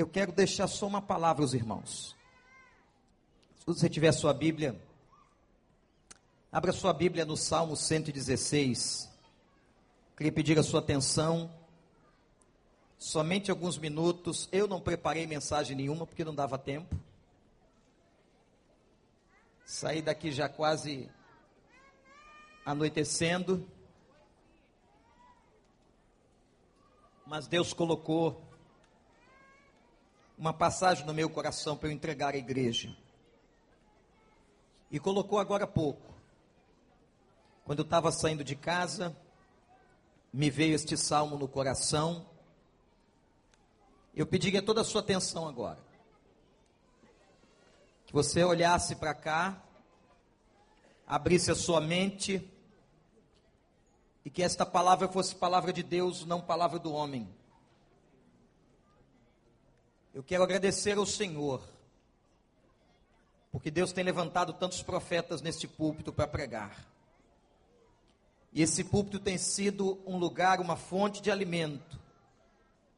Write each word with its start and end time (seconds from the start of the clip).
eu 0.00 0.06
quero 0.06 0.32
deixar 0.32 0.66
só 0.66 0.86
uma 0.86 1.02
palavra 1.02 1.42
aos 1.42 1.52
irmãos. 1.52 2.16
Se 3.58 3.66
você 3.66 3.88
tiver 3.88 4.10
sua 4.12 4.32
Bíblia, 4.32 4.80
abra 6.50 6.72
sua 6.72 6.92
Bíblia 6.94 7.26
no 7.26 7.36
Salmo 7.36 7.76
116. 7.76 9.10
Queria 10.16 10.32
pedir 10.32 10.58
a 10.58 10.62
sua 10.62 10.80
atenção. 10.80 11.54
Somente 12.98 13.50
alguns 13.50 13.76
minutos. 13.76 14.48
Eu 14.50 14.66
não 14.66 14.80
preparei 14.80 15.26
mensagem 15.26 15.76
nenhuma 15.76 16.06
porque 16.06 16.24
não 16.24 16.34
dava 16.34 16.56
tempo. 16.56 16.98
Saí 19.66 20.00
daqui 20.00 20.32
já 20.32 20.48
quase 20.48 21.10
anoitecendo. 22.64 23.68
Mas 27.26 27.46
Deus 27.46 27.74
colocou 27.74 28.49
uma 30.40 30.54
passagem 30.54 31.04
no 31.04 31.12
meu 31.12 31.28
coração 31.28 31.76
para 31.76 31.90
eu 31.90 31.92
entregar 31.92 32.34
à 32.34 32.38
igreja. 32.38 32.96
E 34.90 34.98
colocou 34.98 35.38
agora 35.38 35.64
há 35.64 35.66
pouco. 35.66 36.14
Quando 37.62 37.80
eu 37.80 37.84
estava 37.84 38.10
saindo 38.10 38.42
de 38.42 38.56
casa, 38.56 39.14
me 40.32 40.48
veio 40.48 40.74
este 40.74 40.96
salmo 40.96 41.36
no 41.36 41.46
coração. 41.46 42.26
Eu 44.14 44.26
pedi 44.26 44.58
toda 44.62 44.80
a 44.80 44.84
sua 44.84 45.02
atenção 45.02 45.46
agora. 45.46 45.78
Que 48.06 48.12
você 48.14 48.42
olhasse 48.42 48.96
para 48.96 49.12
cá, 49.12 49.62
abrisse 51.06 51.50
a 51.50 51.54
sua 51.54 51.82
mente 51.82 52.50
e 54.24 54.30
que 54.30 54.42
esta 54.42 54.64
palavra 54.64 55.06
fosse 55.06 55.34
palavra 55.34 55.70
de 55.70 55.82
Deus, 55.82 56.24
não 56.24 56.40
palavra 56.40 56.78
do 56.78 56.94
homem. 56.94 57.28
Eu 60.12 60.22
quero 60.22 60.42
agradecer 60.42 60.98
ao 60.98 61.06
Senhor, 61.06 61.62
porque 63.52 63.70
Deus 63.70 63.92
tem 63.92 64.04
levantado 64.04 64.52
tantos 64.52 64.82
profetas 64.82 65.40
neste 65.42 65.68
púlpito 65.68 66.12
para 66.12 66.26
pregar. 66.26 66.86
E 68.52 68.62
esse 68.62 68.82
púlpito 68.82 69.18
tem 69.18 69.38
sido 69.38 70.00
um 70.04 70.16
lugar, 70.16 70.60
uma 70.60 70.76
fonte 70.76 71.22
de 71.22 71.30
alimento 71.30 71.98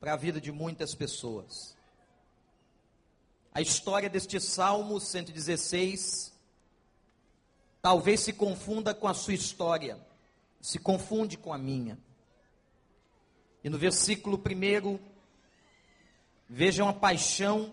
para 0.00 0.14
a 0.14 0.16
vida 0.16 0.40
de 0.40 0.50
muitas 0.50 0.94
pessoas. 0.94 1.76
A 3.54 3.60
história 3.60 4.08
deste 4.08 4.40
Salmo 4.40 4.98
116 4.98 6.32
talvez 7.82 8.20
se 8.20 8.32
confunda 8.32 8.94
com 8.94 9.06
a 9.06 9.14
sua 9.14 9.34
história 9.34 9.98
se 10.62 10.78
confunde 10.78 11.36
com 11.36 11.52
a 11.52 11.58
minha. 11.58 11.98
E 13.64 13.68
no 13.68 13.76
versículo 13.76 14.38
1, 14.38 14.98
vejam 16.52 16.86
a 16.86 16.92
paixão 16.92 17.72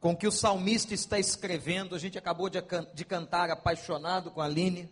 com 0.00 0.16
que 0.16 0.26
o 0.26 0.32
salmista 0.32 0.94
está 0.94 1.18
escrevendo. 1.18 1.94
A 1.94 1.98
gente 1.98 2.16
acabou 2.16 2.48
de, 2.48 2.58
de 2.94 3.04
cantar 3.04 3.50
apaixonado 3.50 4.30
com 4.30 4.40
a 4.40 4.46
Aline. 4.46 4.88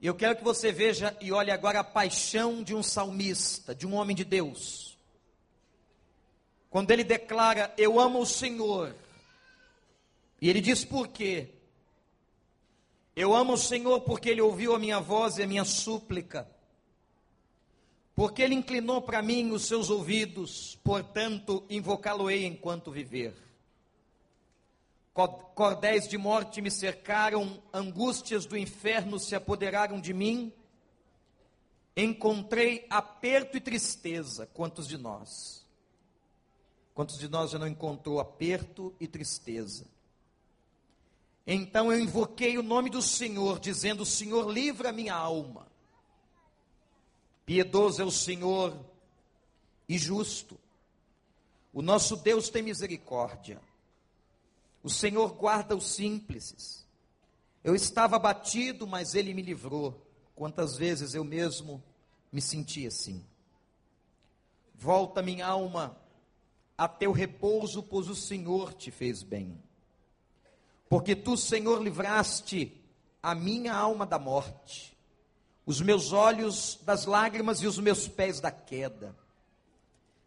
E 0.00 0.06
eu 0.06 0.14
quero 0.14 0.36
que 0.36 0.44
você 0.44 0.70
veja 0.70 1.16
e 1.20 1.32
olhe 1.32 1.50
agora 1.50 1.80
a 1.80 1.84
paixão 1.84 2.62
de 2.62 2.74
um 2.74 2.82
salmista, 2.82 3.74
de 3.74 3.86
um 3.86 3.94
homem 3.94 4.14
de 4.14 4.24
Deus. 4.24 4.98
Quando 6.68 6.90
ele 6.90 7.04
declara: 7.04 7.72
Eu 7.78 7.98
amo 7.98 8.20
o 8.20 8.26
Senhor. 8.26 8.94
E 10.40 10.50
ele 10.50 10.60
diz 10.60 10.84
por 10.84 11.08
quê? 11.08 11.48
Eu 13.14 13.34
amo 13.34 13.54
o 13.54 13.58
Senhor 13.58 14.00
porque 14.00 14.30
Ele 14.30 14.40
ouviu 14.40 14.74
a 14.74 14.78
minha 14.78 14.98
voz 14.98 15.38
e 15.38 15.42
a 15.42 15.46
minha 15.46 15.64
súplica, 15.64 16.48
porque 18.14 18.42
Ele 18.42 18.54
inclinou 18.54 19.00
para 19.00 19.22
mim 19.22 19.50
os 19.52 19.64
seus 19.64 19.90
ouvidos, 19.90 20.78
portanto, 20.84 21.64
invocá-lo-ei 21.68 22.44
enquanto 22.44 22.90
viver. 22.90 23.34
Cordéis 25.54 26.08
de 26.08 26.16
morte 26.16 26.62
me 26.62 26.70
cercaram, 26.70 27.62
angústias 27.72 28.46
do 28.46 28.56
inferno 28.56 29.18
se 29.18 29.34
apoderaram 29.34 30.00
de 30.00 30.14
mim. 30.14 30.52
Encontrei 31.94 32.86
aperto 32.88 33.58
e 33.58 33.60
tristeza. 33.60 34.46
Quantos 34.46 34.88
de 34.88 34.96
nós? 34.96 35.66
Quantos 36.94 37.18
de 37.18 37.28
nós 37.28 37.50
já 37.50 37.58
não 37.58 37.66
encontrou 37.66 38.20
aperto 38.20 38.94
e 38.98 39.06
tristeza? 39.06 39.86
Então 41.46 41.92
eu 41.92 41.98
invoquei 41.98 42.56
o 42.56 42.62
nome 42.62 42.88
do 42.88 43.02
Senhor, 43.02 43.58
dizendo: 43.58 44.06
Senhor, 44.06 44.50
livra 44.50 44.92
minha 44.92 45.14
alma. 45.14 45.71
Piedoso 47.44 48.00
é 48.02 48.04
o 48.04 48.10
Senhor 48.10 48.78
e 49.88 49.98
justo. 49.98 50.58
O 51.72 51.82
nosso 51.82 52.16
Deus 52.16 52.48
tem 52.48 52.62
misericórdia. 52.62 53.60
O 54.82 54.90
Senhor 54.90 55.32
guarda 55.34 55.76
os 55.76 55.86
simples. 55.86 56.86
Eu 57.64 57.74
estava 57.74 58.16
abatido, 58.16 58.86
mas 58.86 59.14
Ele 59.14 59.32
me 59.32 59.42
livrou. 59.42 60.06
Quantas 60.34 60.76
vezes 60.76 61.14
eu 61.14 61.24
mesmo 61.24 61.82
me 62.30 62.40
senti 62.40 62.86
assim. 62.86 63.24
Volta 64.74 65.22
minha 65.22 65.46
alma 65.46 65.96
a 66.76 66.88
teu 66.88 67.12
repouso, 67.12 67.82
pois 67.82 68.08
o 68.08 68.16
Senhor 68.16 68.74
te 68.74 68.90
fez 68.90 69.22
bem. 69.22 69.62
Porque 70.88 71.14
tu, 71.14 71.36
Senhor, 71.36 71.82
livraste 71.82 72.80
a 73.22 73.34
minha 73.34 73.72
alma 73.72 74.04
da 74.04 74.18
morte, 74.18 74.96
os 75.64 75.80
meus 75.80 76.12
olhos 76.12 76.78
das 76.82 77.06
lágrimas 77.06 77.62
e 77.62 77.66
os 77.66 77.78
meus 77.78 78.08
pés 78.08 78.40
da 78.40 78.50
queda. 78.50 79.16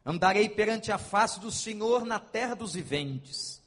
Andarei 0.05 0.47
perante 0.47 0.91
a 0.91 0.97
face 0.97 1.39
do 1.39 1.51
Senhor 1.51 2.05
na 2.05 2.19
terra 2.19 2.55
dos 2.55 2.73
viventes. 2.73 3.61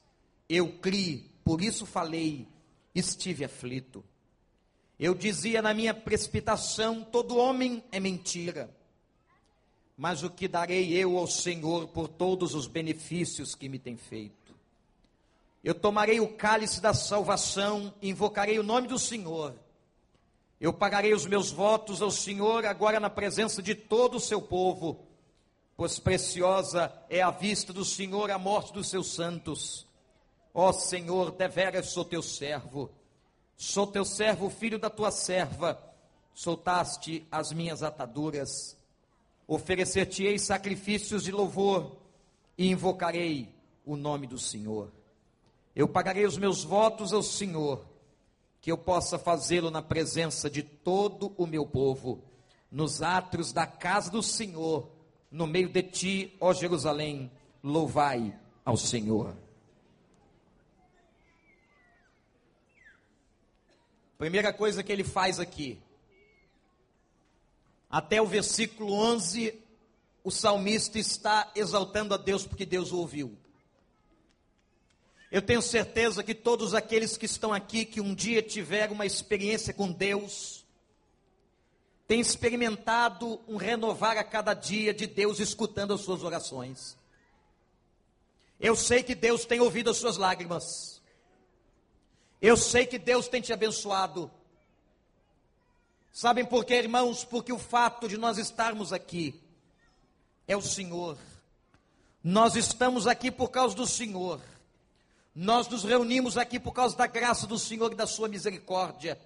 Eu 0.48 0.78
criei, 0.78 1.30
por 1.44 1.60
isso 1.60 1.84
falei, 1.84 2.46
estive 2.94 3.44
aflito. 3.44 4.04
Eu 4.98 5.14
dizia 5.14 5.60
na 5.60 5.74
minha 5.74 5.92
precipitação: 5.92 7.02
todo 7.02 7.36
homem 7.36 7.82
é 7.92 8.00
mentira. 8.00 8.74
Mas 9.96 10.22
o 10.22 10.30
que 10.30 10.46
darei 10.46 10.92
eu 10.94 11.18
ao 11.18 11.26
Senhor 11.26 11.88
por 11.88 12.08
todos 12.08 12.54
os 12.54 12.68
benefícios 12.68 13.56
que 13.56 13.68
me 13.68 13.80
tem 13.80 13.96
feito? 13.96 14.54
Eu 15.62 15.74
tomarei 15.74 16.20
o 16.20 16.36
cálice 16.36 16.80
da 16.80 16.94
salvação, 16.94 17.92
invocarei 18.00 18.60
o 18.60 18.62
nome 18.62 18.86
do 18.86 18.98
Senhor. 18.98 19.56
Eu 20.60 20.72
pagarei 20.72 21.14
os 21.14 21.24
meus 21.24 21.52
votos 21.52 22.02
ao 22.02 22.10
Senhor 22.10 22.66
agora 22.66 22.98
na 22.98 23.08
presença 23.08 23.62
de 23.62 23.74
todo 23.74 24.16
o 24.16 24.20
seu 24.20 24.42
povo, 24.42 25.06
pois 25.76 26.00
preciosa 26.00 26.92
é 27.08 27.22
a 27.22 27.30
vista 27.30 27.72
do 27.72 27.84
Senhor 27.84 28.30
a 28.30 28.38
morte 28.38 28.72
dos 28.72 28.88
seus 28.88 29.12
santos. 29.12 29.86
Ó 30.52 30.72
Senhor, 30.72 31.30
deveras 31.30 31.90
sou 31.90 32.04
teu 32.04 32.20
servo, 32.20 32.90
sou 33.56 33.86
teu 33.86 34.04
servo, 34.04 34.50
filho 34.50 34.78
da 34.78 34.90
tua 34.90 35.12
serva, 35.12 35.80
soltaste 36.34 37.24
as 37.30 37.52
minhas 37.52 37.84
ataduras. 37.84 38.76
Oferecer-te-ei 39.46 40.38
sacrifícios 40.38 41.22
de 41.22 41.30
louvor 41.30 41.96
e 42.56 42.68
invocarei 42.68 43.54
o 43.86 43.96
nome 43.96 44.26
do 44.26 44.38
Senhor. 44.38 44.90
Eu 45.74 45.86
pagarei 45.86 46.26
os 46.26 46.36
meus 46.36 46.64
votos 46.64 47.12
ao 47.12 47.22
Senhor, 47.22 47.86
que 48.60 48.70
eu 48.72 48.78
possa 48.78 49.18
fazê-lo 49.18 49.70
na 49.70 49.82
presença 49.82 50.50
de 50.50 50.62
todo 50.62 51.32
o 51.36 51.46
meu 51.46 51.66
povo, 51.66 52.22
nos 52.70 53.02
átrios 53.02 53.52
da 53.52 53.66
casa 53.66 54.10
do 54.10 54.22
Senhor, 54.22 54.90
no 55.30 55.46
meio 55.46 55.68
de 55.68 55.82
ti, 55.82 56.36
ó 56.40 56.52
Jerusalém, 56.52 57.30
louvai 57.62 58.38
ao 58.64 58.76
Senhor. 58.76 59.36
Primeira 64.18 64.52
coisa 64.52 64.82
que 64.82 64.90
ele 64.90 65.04
faz 65.04 65.38
aqui, 65.38 65.80
até 67.88 68.20
o 68.20 68.26
versículo 68.26 68.92
11, 68.92 69.54
o 70.24 70.30
salmista 70.30 70.98
está 70.98 71.50
exaltando 71.54 72.12
a 72.12 72.16
Deus 72.16 72.46
porque 72.46 72.66
Deus 72.66 72.92
o 72.92 72.98
ouviu. 72.98 73.38
Eu 75.30 75.42
tenho 75.42 75.60
certeza 75.60 76.22
que 76.22 76.34
todos 76.34 76.72
aqueles 76.72 77.16
que 77.16 77.26
estão 77.26 77.52
aqui, 77.52 77.84
que 77.84 78.00
um 78.00 78.14
dia 78.14 78.42
tiveram 78.42 78.94
uma 78.94 79.04
experiência 79.04 79.74
com 79.74 79.92
Deus, 79.92 80.64
têm 82.06 82.20
experimentado 82.20 83.38
um 83.46 83.56
renovar 83.56 84.16
a 84.16 84.24
cada 84.24 84.54
dia 84.54 84.94
de 84.94 85.06
Deus 85.06 85.38
escutando 85.38 85.92
as 85.92 86.00
suas 86.00 86.22
orações. 86.22 86.96
Eu 88.58 88.74
sei 88.74 89.02
que 89.02 89.14
Deus 89.14 89.44
tem 89.44 89.60
ouvido 89.60 89.90
as 89.90 89.98
suas 89.98 90.16
lágrimas. 90.16 91.02
Eu 92.40 92.56
sei 92.56 92.86
que 92.86 92.98
Deus 92.98 93.28
tem 93.28 93.42
te 93.42 93.52
abençoado. 93.52 94.30
Sabem 96.10 96.44
por 96.44 96.64
quê, 96.64 96.76
irmãos? 96.76 97.22
Porque 97.22 97.52
o 97.52 97.58
fato 97.58 98.08
de 98.08 98.16
nós 98.16 98.38
estarmos 98.38 98.92
aqui 98.92 99.40
é 100.46 100.56
o 100.56 100.62
Senhor. 100.62 101.18
Nós 102.24 102.56
estamos 102.56 103.06
aqui 103.06 103.30
por 103.30 103.50
causa 103.50 103.76
do 103.76 103.86
Senhor. 103.86 104.40
Nós 105.40 105.68
nos 105.68 105.84
reunimos 105.84 106.36
aqui 106.36 106.58
por 106.58 106.72
causa 106.72 106.96
da 106.96 107.06
graça 107.06 107.46
do 107.46 107.56
Senhor 107.56 107.92
e 107.92 107.94
da 107.94 108.08
sua 108.08 108.26
misericórdia. 108.26 109.16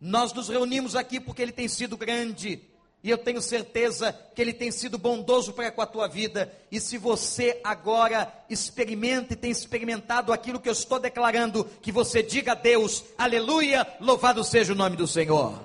Nós 0.00 0.32
nos 0.32 0.48
reunimos 0.48 0.94
aqui 0.94 1.18
porque 1.18 1.42
Ele 1.42 1.50
tem 1.50 1.66
sido 1.66 1.96
grande 1.96 2.62
E 3.02 3.10
eu 3.10 3.18
tenho 3.18 3.42
certeza 3.42 4.12
que 4.32 4.40
Ele 4.40 4.52
tem 4.52 4.70
sido 4.70 4.96
bondoso 4.96 5.52
para 5.52 5.72
com 5.72 5.82
a 5.82 5.86
tua 5.86 6.06
vida. 6.06 6.56
E 6.70 6.78
se 6.78 6.96
você 6.96 7.60
agora 7.64 8.32
experimenta 8.48 9.32
e 9.32 9.36
tem 9.36 9.50
experimentado 9.50 10.32
aquilo 10.32 10.60
que 10.60 10.68
eu 10.68 10.72
estou 10.72 11.00
declarando, 11.00 11.64
que 11.82 11.90
você 11.90 12.22
diga 12.22 12.52
a 12.52 12.54
Deus, 12.54 13.02
aleluia, 13.18 13.84
louvado 13.98 14.44
seja 14.44 14.72
o 14.72 14.76
nome 14.76 14.96
do 14.96 15.08
Senhor. 15.08 15.60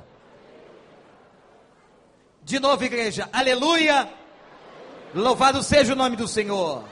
De 2.42 2.60
novo, 2.60 2.84
igreja, 2.84 3.30
aleluia, 3.32 4.12
louvado 5.14 5.62
seja 5.62 5.94
o 5.94 5.96
nome 5.96 6.16
do 6.16 6.28
Senhor. 6.28 6.84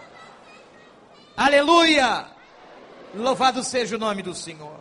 Aleluia, 1.35 2.32
louvado 3.21 3.63
seja 3.63 3.95
o 3.95 3.99
nome 3.99 4.21
do 4.21 4.33
Senhor. 4.33 4.79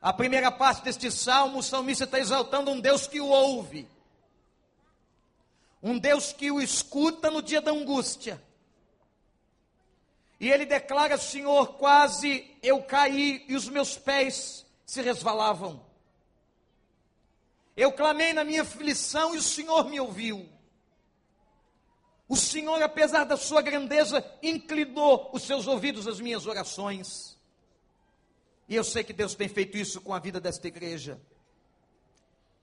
A 0.00 0.12
primeira 0.12 0.50
parte 0.50 0.82
deste 0.82 1.10
salmo, 1.10 1.58
o 1.58 1.62
salmista 1.62 2.04
está 2.04 2.18
exaltando 2.18 2.70
um 2.70 2.80
Deus 2.80 3.06
que 3.06 3.20
o 3.20 3.28
ouve, 3.28 3.88
um 5.80 5.98
Deus 5.98 6.32
que 6.32 6.50
o 6.50 6.60
escuta 6.60 7.30
no 7.30 7.40
dia 7.40 7.60
da 7.60 7.70
angústia. 7.70 8.42
E 10.40 10.50
ele 10.50 10.66
declara: 10.66 11.16
Senhor, 11.16 11.74
quase 11.74 12.50
eu 12.62 12.82
caí 12.82 13.44
e 13.48 13.54
os 13.54 13.68
meus 13.68 13.96
pés 13.96 14.66
se 14.84 15.00
resvalavam. 15.00 15.80
Eu 17.76 17.92
clamei 17.92 18.32
na 18.32 18.42
minha 18.42 18.62
aflição 18.62 19.34
e 19.34 19.38
o 19.38 19.42
Senhor 19.42 19.88
me 19.88 20.00
ouviu. 20.00 20.51
O 22.32 22.36
Senhor, 22.36 22.82
apesar 22.82 23.24
da 23.24 23.36
sua 23.36 23.60
grandeza, 23.60 24.24
inclinou 24.42 25.28
os 25.34 25.42
seus 25.42 25.66
ouvidos 25.66 26.08
às 26.08 26.18
minhas 26.18 26.46
orações. 26.46 27.38
E 28.66 28.74
eu 28.74 28.82
sei 28.82 29.04
que 29.04 29.12
Deus 29.12 29.34
tem 29.34 29.50
feito 29.50 29.76
isso 29.76 30.00
com 30.00 30.14
a 30.14 30.18
vida 30.18 30.40
desta 30.40 30.66
igreja. 30.66 31.20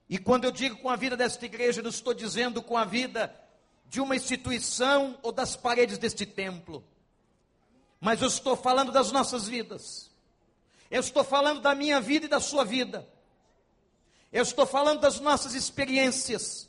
E 0.09 0.17
quando 0.17 0.45
eu 0.45 0.51
digo 0.51 0.77
com 0.77 0.89
a 0.89 0.95
vida 0.95 1.15
desta 1.15 1.45
igreja, 1.45 1.83
não 1.83 1.91
estou 1.91 2.15
dizendo 2.15 2.63
com 2.63 2.75
a 2.75 2.83
vida 2.83 3.31
de 3.85 4.01
uma 4.01 4.15
instituição 4.15 5.19
ou 5.21 5.31
das 5.31 5.55
paredes 5.55 5.99
deste 5.99 6.25
templo. 6.25 6.83
Mas 8.01 8.23
eu 8.23 8.27
estou 8.27 8.55
falando 8.55 8.91
das 8.91 9.11
nossas 9.11 9.47
vidas. 9.47 10.09
Eu 10.89 11.01
estou 11.01 11.23
falando 11.23 11.61
da 11.61 11.75
minha 11.75 12.01
vida 12.01 12.25
e 12.25 12.29
da 12.29 12.39
sua 12.39 12.65
vida. 12.65 13.07
Eu 14.33 14.41
estou 14.41 14.65
falando 14.65 14.99
das 14.99 15.19
nossas 15.19 15.53
experiências. 15.53 16.68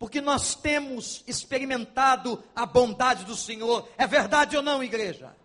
Porque 0.00 0.22
nós 0.22 0.54
temos 0.54 1.22
experimentado 1.26 2.42
a 2.56 2.64
bondade 2.64 3.26
do 3.26 3.36
Senhor. 3.36 3.86
É 3.98 4.06
verdade 4.06 4.56
ou 4.56 4.62
não, 4.62 4.82
igreja? 4.82 5.36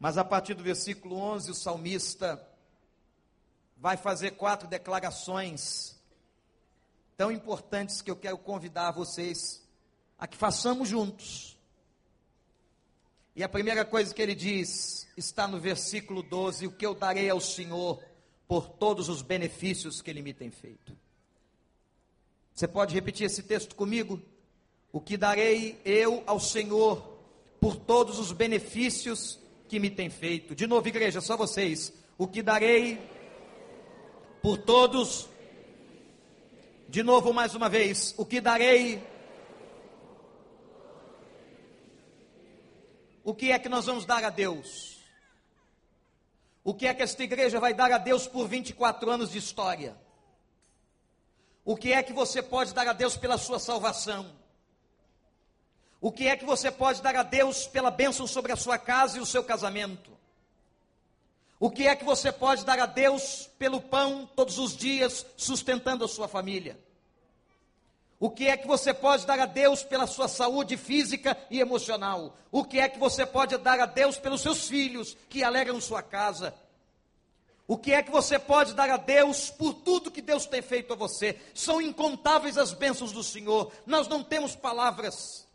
Mas 0.00 0.16
a 0.16 0.24
partir 0.24 0.54
do 0.54 0.62
versículo 0.62 1.16
11, 1.16 1.50
o 1.50 1.54
salmista 1.54 2.42
vai 3.76 3.98
fazer 3.98 4.30
quatro 4.32 4.66
declarações 4.66 6.00
tão 7.14 7.30
importantes 7.30 8.00
que 8.00 8.10
eu 8.10 8.16
quero 8.16 8.38
convidar 8.38 8.92
vocês 8.92 9.62
a 10.18 10.26
que 10.26 10.38
façamos 10.38 10.88
juntos. 10.88 11.58
E 13.36 13.44
a 13.44 13.48
primeira 13.50 13.84
coisa 13.84 14.14
que 14.14 14.22
ele 14.22 14.34
diz 14.34 15.06
está 15.14 15.46
no 15.46 15.60
versículo 15.60 16.22
12: 16.22 16.68
O 16.68 16.72
que 16.72 16.86
eu 16.86 16.94
darei 16.94 17.28
ao 17.28 17.38
Senhor 17.38 18.02
por 18.48 18.70
todos 18.70 19.10
os 19.10 19.20
benefícios 19.20 20.00
que 20.00 20.10
ele 20.10 20.22
me 20.22 20.32
tem 20.32 20.50
feito. 20.50 21.01
Você 22.54 22.68
pode 22.68 22.94
repetir 22.94 23.26
esse 23.26 23.42
texto 23.42 23.74
comigo? 23.74 24.20
O 24.92 25.00
que 25.00 25.16
darei 25.16 25.80
eu 25.84 26.22
ao 26.26 26.38
Senhor 26.38 27.12
por 27.60 27.76
todos 27.76 28.18
os 28.18 28.32
benefícios 28.32 29.38
que 29.68 29.78
me 29.80 29.88
tem 29.88 30.10
feito. 30.10 30.54
De 30.54 30.66
novo, 30.66 30.86
igreja, 30.86 31.20
só 31.20 31.36
vocês. 31.36 31.92
O 32.18 32.26
que 32.28 32.42
darei 32.42 33.00
por 34.42 34.58
todos. 34.58 35.28
De 36.88 37.02
novo, 37.02 37.32
mais 37.32 37.54
uma 37.54 37.68
vez. 37.68 38.14
O 38.18 38.26
que 38.26 38.40
darei. 38.40 39.02
O 43.24 43.34
que 43.34 43.52
é 43.52 43.58
que 43.58 43.68
nós 43.68 43.86
vamos 43.86 44.04
dar 44.04 44.22
a 44.24 44.30
Deus? 44.30 45.00
O 46.64 46.74
que 46.74 46.86
é 46.86 46.94
que 46.94 47.02
esta 47.02 47.22
igreja 47.22 47.58
vai 47.58 47.72
dar 47.72 47.90
a 47.92 47.98
Deus 47.98 48.26
por 48.26 48.46
24 48.46 49.10
anos 49.10 49.30
de 49.30 49.38
história? 49.38 49.96
O 51.64 51.76
que 51.76 51.92
é 51.92 52.02
que 52.02 52.12
você 52.12 52.42
pode 52.42 52.74
dar 52.74 52.88
a 52.88 52.92
Deus 52.92 53.16
pela 53.16 53.38
sua 53.38 53.58
salvação? 53.58 54.32
O 56.00 56.10
que 56.10 56.26
é 56.26 56.36
que 56.36 56.44
você 56.44 56.70
pode 56.70 57.00
dar 57.00 57.14
a 57.14 57.22
Deus 57.22 57.66
pela 57.66 57.90
bênção 57.90 58.26
sobre 58.26 58.50
a 58.50 58.56
sua 58.56 58.76
casa 58.76 59.18
e 59.18 59.20
o 59.20 59.26
seu 59.26 59.44
casamento? 59.44 60.10
O 61.60 61.70
que 61.70 61.86
é 61.86 61.94
que 61.94 62.04
você 62.04 62.32
pode 62.32 62.64
dar 62.64 62.80
a 62.80 62.86
Deus 62.86 63.48
pelo 63.56 63.80
pão 63.80 64.28
todos 64.34 64.58
os 64.58 64.76
dias, 64.76 65.24
sustentando 65.36 66.04
a 66.04 66.08
sua 66.08 66.26
família? 66.26 66.76
O 68.18 68.28
que 68.28 68.48
é 68.48 68.56
que 68.56 68.66
você 68.66 68.92
pode 68.92 69.24
dar 69.26 69.38
a 69.38 69.46
Deus 69.46 69.84
pela 69.84 70.08
sua 70.08 70.26
saúde 70.26 70.76
física 70.76 71.38
e 71.48 71.60
emocional? 71.60 72.36
O 72.50 72.64
que 72.64 72.80
é 72.80 72.88
que 72.88 72.98
você 72.98 73.24
pode 73.24 73.56
dar 73.58 73.78
a 73.78 73.86
Deus 73.86 74.18
pelos 74.18 74.40
seus 74.40 74.68
filhos 74.68 75.16
que 75.28 75.44
alegram 75.44 75.80
sua 75.80 76.02
casa? 76.02 76.52
O 77.72 77.78
que 77.78 77.94
é 77.94 78.02
que 78.02 78.10
você 78.10 78.38
pode 78.38 78.74
dar 78.74 78.90
a 78.90 78.98
Deus 78.98 79.48
por 79.48 79.72
tudo 79.72 80.10
que 80.10 80.20
Deus 80.20 80.44
tem 80.44 80.60
feito 80.60 80.92
a 80.92 80.94
você? 80.94 81.40
São 81.54 81.80
incontáveis 81.80 82.58
as 82.58 82.74
bênçãos 82.74 83.12
do 83.12 83.24
Senhor. 83.24 83.72
Nós 83.86 84.06
não 84.06 84.22
temos 84.22 84.54
palavras. 84.54 85.48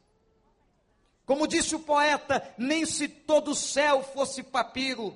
Como 1.28 1.48
disse 1.48 1.76
o 1.76 1.80
poeta, 1.80 2.44
nem 2.58 2.88
se 2.88 3.08
todo 3.08 3.52
o 3.52 3.56
céu 3.56 4.02
fosse 4.02 4.42
papiro, 4.42 5.16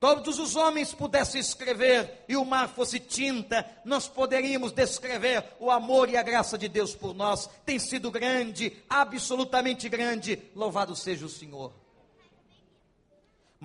todos 0.00 0.38
os 0.38 0.56
homens 0.56 0.94
pudessem 0.94 1.42
escrever 1.42 2.24
e 2.26 2.38
o 2.38 2.44
mar 2.46 2.70
fosse 2.70 2.98
tinta, 2.98 3.70
nós 3.84 4.08
poderíamos 4.08 4.72
descrever 4.72 5.44
o 5.60 5.70
amor 5.70 6.08
e 6.08 6.16
a 6.16 6.22
graça 6.22 6.56
de 6.56 6.68
Deus 6.68 6.94
por 6.94 7.12
nós. 7.12 7.50
Tem 7.66 7.78
sido 7.78 8.10
grande, 8.10 8.82
absolutamente 8.88 9.90
grande. 9.90 10.42
Louvado 10.54 10.96
seja 10.96 11.26
o 11.26 11.28
Senhor. 11.28 11.70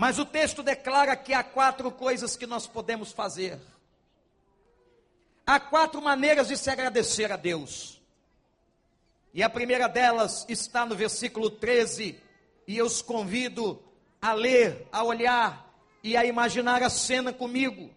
Mas 0.01 0.17
o 0.17 0.25
texto 0.25 0.63
declara 0.63 1.15
que 1.15 1.31
há 1.31 1.43
quatro 1.43 1.91
coisas 1.91 2.35
que 2.35 2.47
nós 2.47 2.65
podemos 2.65 3.11
fazer. 3.11 3.59
Há 5.45 5.59
quatro 5.59 6.01
maneiras 6.01 6.47
de 6.47 6.57
se 6.57 6.71
agradecer 6.71 7.31
a 7.31 7.35
Deus. 7.35 8.01
E 9.31 9.43
a 9.43 9.47
primeira 9.47 9.87
delas 9.87 10.43
está 10.49 10.87
no 10.87 10.95
versículo 10.95 11.51
13, 11.51 12.19
e 12.67 12.77
eu 12.79 12.87
os 12.87 13.03
convido 13.03 13.79
a 14.19 14.33
ler, 14.33 14.87
a 14.91 15.03
olhar 15.03 15.71
e 16.03 16.17
a 16.17 16.25
imaginar 16.25 16.81
a 16.81 16.89
cena 16.89 17.31
comigo. 17.31 17.91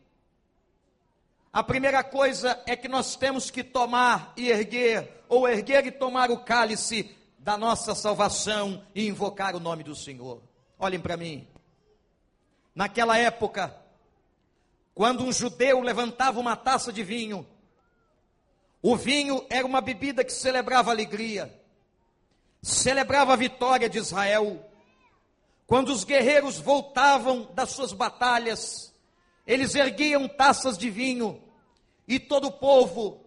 A 1.50 1.62
primeira 1.62 2.04
coisa 2.04 2.62
é 2.66 2.76
que 2.76 2.86
nós 2.86 3.16
temos 3.16 3.50
que 3.50 3.64
tomar 3.64 4.34
e 4.36 4.50
erguer, 4.50 5.24
ou 5.26 5.48
erguer 5.48 5.86
e 5.86 5.90
tomar 5.90 6.30
o 6.30 6.44
cálice 6.44 7.16
da 7.38 7.56
nossa 7.56 7.94
salvação 7.94 8.86
e 8.94 9.08
invocar 9.08 9.56
o 9.56 9.60
nome 9.60 9.82
do 9.82 9.96
Senhor. 9.96 10.42
Olhem 10.78 11.00
para 11.00 11.16
mim. 11.16 11.53
Naquela 12.74 13.16
época, 13.16 13.74
quando 14.94 15.24
um 15.24 15.32
judeu 15.32 15.80
levantava 15.80 16.40
uma 16.40 16.56
taça 16.56 16.92
de 16.92 17.02
vinho, 17.02 17.46
o 18.82 18.96
vinho 18.96 19.46
era 19.48 19.66
uma 19.66 19.80
bebida 19.80 20.24
que 20.24 20.32
celebrava 20.32 20.90
alegria, 20.90 21.58
celebrava 22.62 23.32
a 23.32 23.36
vitória 23.36 23.88
de 23.88 23.98
Israel. 23.98 24.64
Quando 25.66 25.90
os 25.90 26.04
guerreiros 26.04 26.58
voltavam 26.58 27.48
das 27.54 27.70
suas 27.70 27.92
batalhas, 27.92 28.94
eles 29.46 29.74
erguiam 29.74 30.28
taças 30.28 30.76
de 30.76 30.90
vinho 30.90 31.42
e 32.06 32.18
todo 32.18 32.48
o 32.48 32.52
povo 32.52 33.24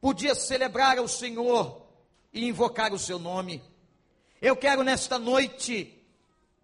podia 0.00 0.34
celebrar 0.34 0.98
ao 0.98 1.08
Senhor 1.08 1.86
e 2.32 2.46
invocar 2.46 2.92
o 2.92 2.98
seu 2.98 3.18
nome. 3.18 3.62
Eu 4.40 4.56
quero 4.56 4.82
nesta 4.82 5.18
noite, 5.18 5.97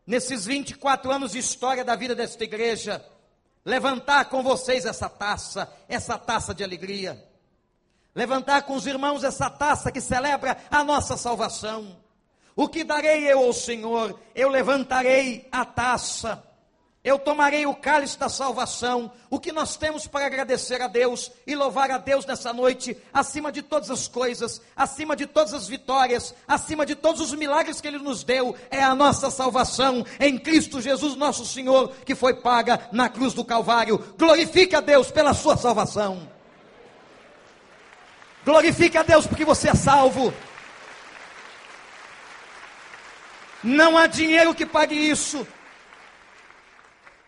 nesses 0.06 0.46
24 0.46 1.10
anos 1.10 1.32
de 1.32 1.38
história 1.38 1.84
da 1.84 1.96
vida 1.96 2.14
desta 2.14 2.44
igreja, 2.44 3.04
levantar 3.64 4.26
com 4.26 4.42
vocês 4.42 4.84
essa 4.84 5.08
taça, 5.08 5.72
essa 5.88 6.18
taça 6.18 6.54
de 6.54 6.62
alegria 6.62 7.22
levantar 8.14 8.62
com 8.62 8.74
os 8.74 8.86
irmãos 8.86 9.24
essa 9.24 9.50
taça 9.50 9.90
que 9.90 10.00
celebra 10.00 10.56
a 10.70 10.84
nossa 10.84 11.16
salvação. 11.16 11.96
O 12.54 12.68
que 12.68 12.84
darei 12.84 13.30
eu 13.30 13.40
ao 13.40 13.52
Senhor? 13.52 14.18
Eu 14.34 14.48
levantarei 14.48 15.48
a 15.50 15.64
taça. 15.64 16.42
Eu 17.04 17.18
tomarei 17.18 17.66
o 17.66 17.74
cálice 17.74 18.18
da 18.18 18.30
salvação. 18.30 19.12
O 19.28 19.38
que 19.38 19.52
nós 19.52 19.76
temos 19.76 20.06
para 20.06 20.24
agradecer 20.24 20.80
a 20.80 20.88
Deus 20.88 21.30
e 21.46 21.54
louvar 21.54 21.90
a 21.90 21.98
Deus 21.98 22.24
nessa 22.24 22.50
noite, 22.50 22.96
acima 23.12 23.52
de 23.52 23.60
todas 23.60 23.90
as 23.90 24.08
coisas, 24.08 24.62
acima 24.74 25.14
de 25.14 25.26
todas 25.26 25.52
as 25.52 25.68
vitórias, 25.68 26.34
acima 26.48 26.86
de 26.86 26.94
todos 26.94 27.20
os 27.20 27.34
milagres 27.34 27.78
que 27.78 27.88
Ele 27.88 27.98
nos 27.98 28.24
deu, 28.24 28.56
é 28.70 28.82
a 28.82 28.94
nossa 28.94 29.30
salvação 29.30 30.02
em 30.18 30.38
Cristo 30.38 30.80
Jesus, 30.80 31.14
nosso 31.14 31.44
Senhor, 31.44 31.92
que 32.06 32.14
foi 32.14 32.32
paga 32.32 32.88
na 32.90 33.10
cruz 33.10 33.34
do 33.34 33.44
Calvário. 33.44 33.98
Glorifique 34.16 34.74
a 34.74 34.80
Deus 34.80 35.10
pela 35.10 35.34
sua 35.34 35.58
salvação. 35.58 36.26
Glorifique 38.46 38.96
a 38.96 39.02
Deus 39.02 39.26
porque 39.26 39.44
você 39.44 39.68
é 39.68 39.74
salvo. 39.74 40.32
Não 43.62 43.98
há 43.98 44.06
dinheiro 44.06 44.54
que 44.54 44.64
pague 44.64 44.94
isso. 44.94 45.46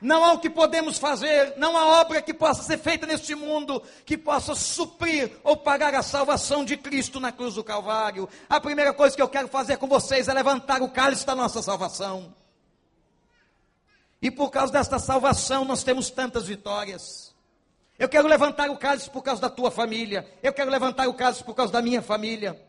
Não 0.06 0.24
há 0.24 0.34
o 0.34 0.38
que 0.38 0.48
podemos 0.48 0.98
fazer, 0.98 1.54
não 1.56 1.76
há 1.76 2.00
obra 2.00 2.22
que 2.22 2.32
possa 2.32 2.62
ser 2.62 2.78
feita 2.78 3.08
neste 3.08 3.34
mundo 3.34 3.82
que 4.04 4.16
possa 4.16 4.54
suprir 4.54 5.32
ou 5.42 5.56
pagar 5.56 5.92
a 5.96 6.02
salvação 6.02 6.64
de 6.64 6.76
Cristo 6.76 7.18
na 7.18 7.32
cruz 7.32 7.54
do 7.54 7.64
Calvário. 7.64 8.28
A 8.48 8.60
primeira 8.60 8.94
coisa 8.94 9.16
que 9.16 9.20
eu 9.20 9.28
quero 9.28 9.48
fazer 9.48 9.78
com 9.78 9.88
vocês 9.88 10.28
é 10.28 10.32
levantar 10.32 10.80
o 10.80 10.88
cálice 10.88 11.26
da 11.26 11.34
nossa 11.34 11.60
salvação. 11.60 12.32
E 14.22 14.30
por 14.30 14.48
causa 14.52 14.72
desta 14.72 15.00
salvação 15.00 15.64
nós 15.64 15.82
temos 15.82 16.08
tantas 16.08 16.46
vitórias. 16.46 17.34
Eu 17.98 18.08
quero 18.08 18.28
levantar 18.28 18.70
o 18.70 18.78
cálice 18.78 19.10
por 19.10 19.24
causa 19.24 19.42
da 19.42 19.50
tua 19.50 19.72
família. 19.72 20.24
Eu 20.40 20.52
quero 20.52 20.70
levantar 20.70 21.08
o 21.08 21.14
cálice 21.14 21.42
por 21.42 21.56
causa 21.56 21.72
da 21.72 21.82
minha 21.82 22.00
família. 22.00 22.64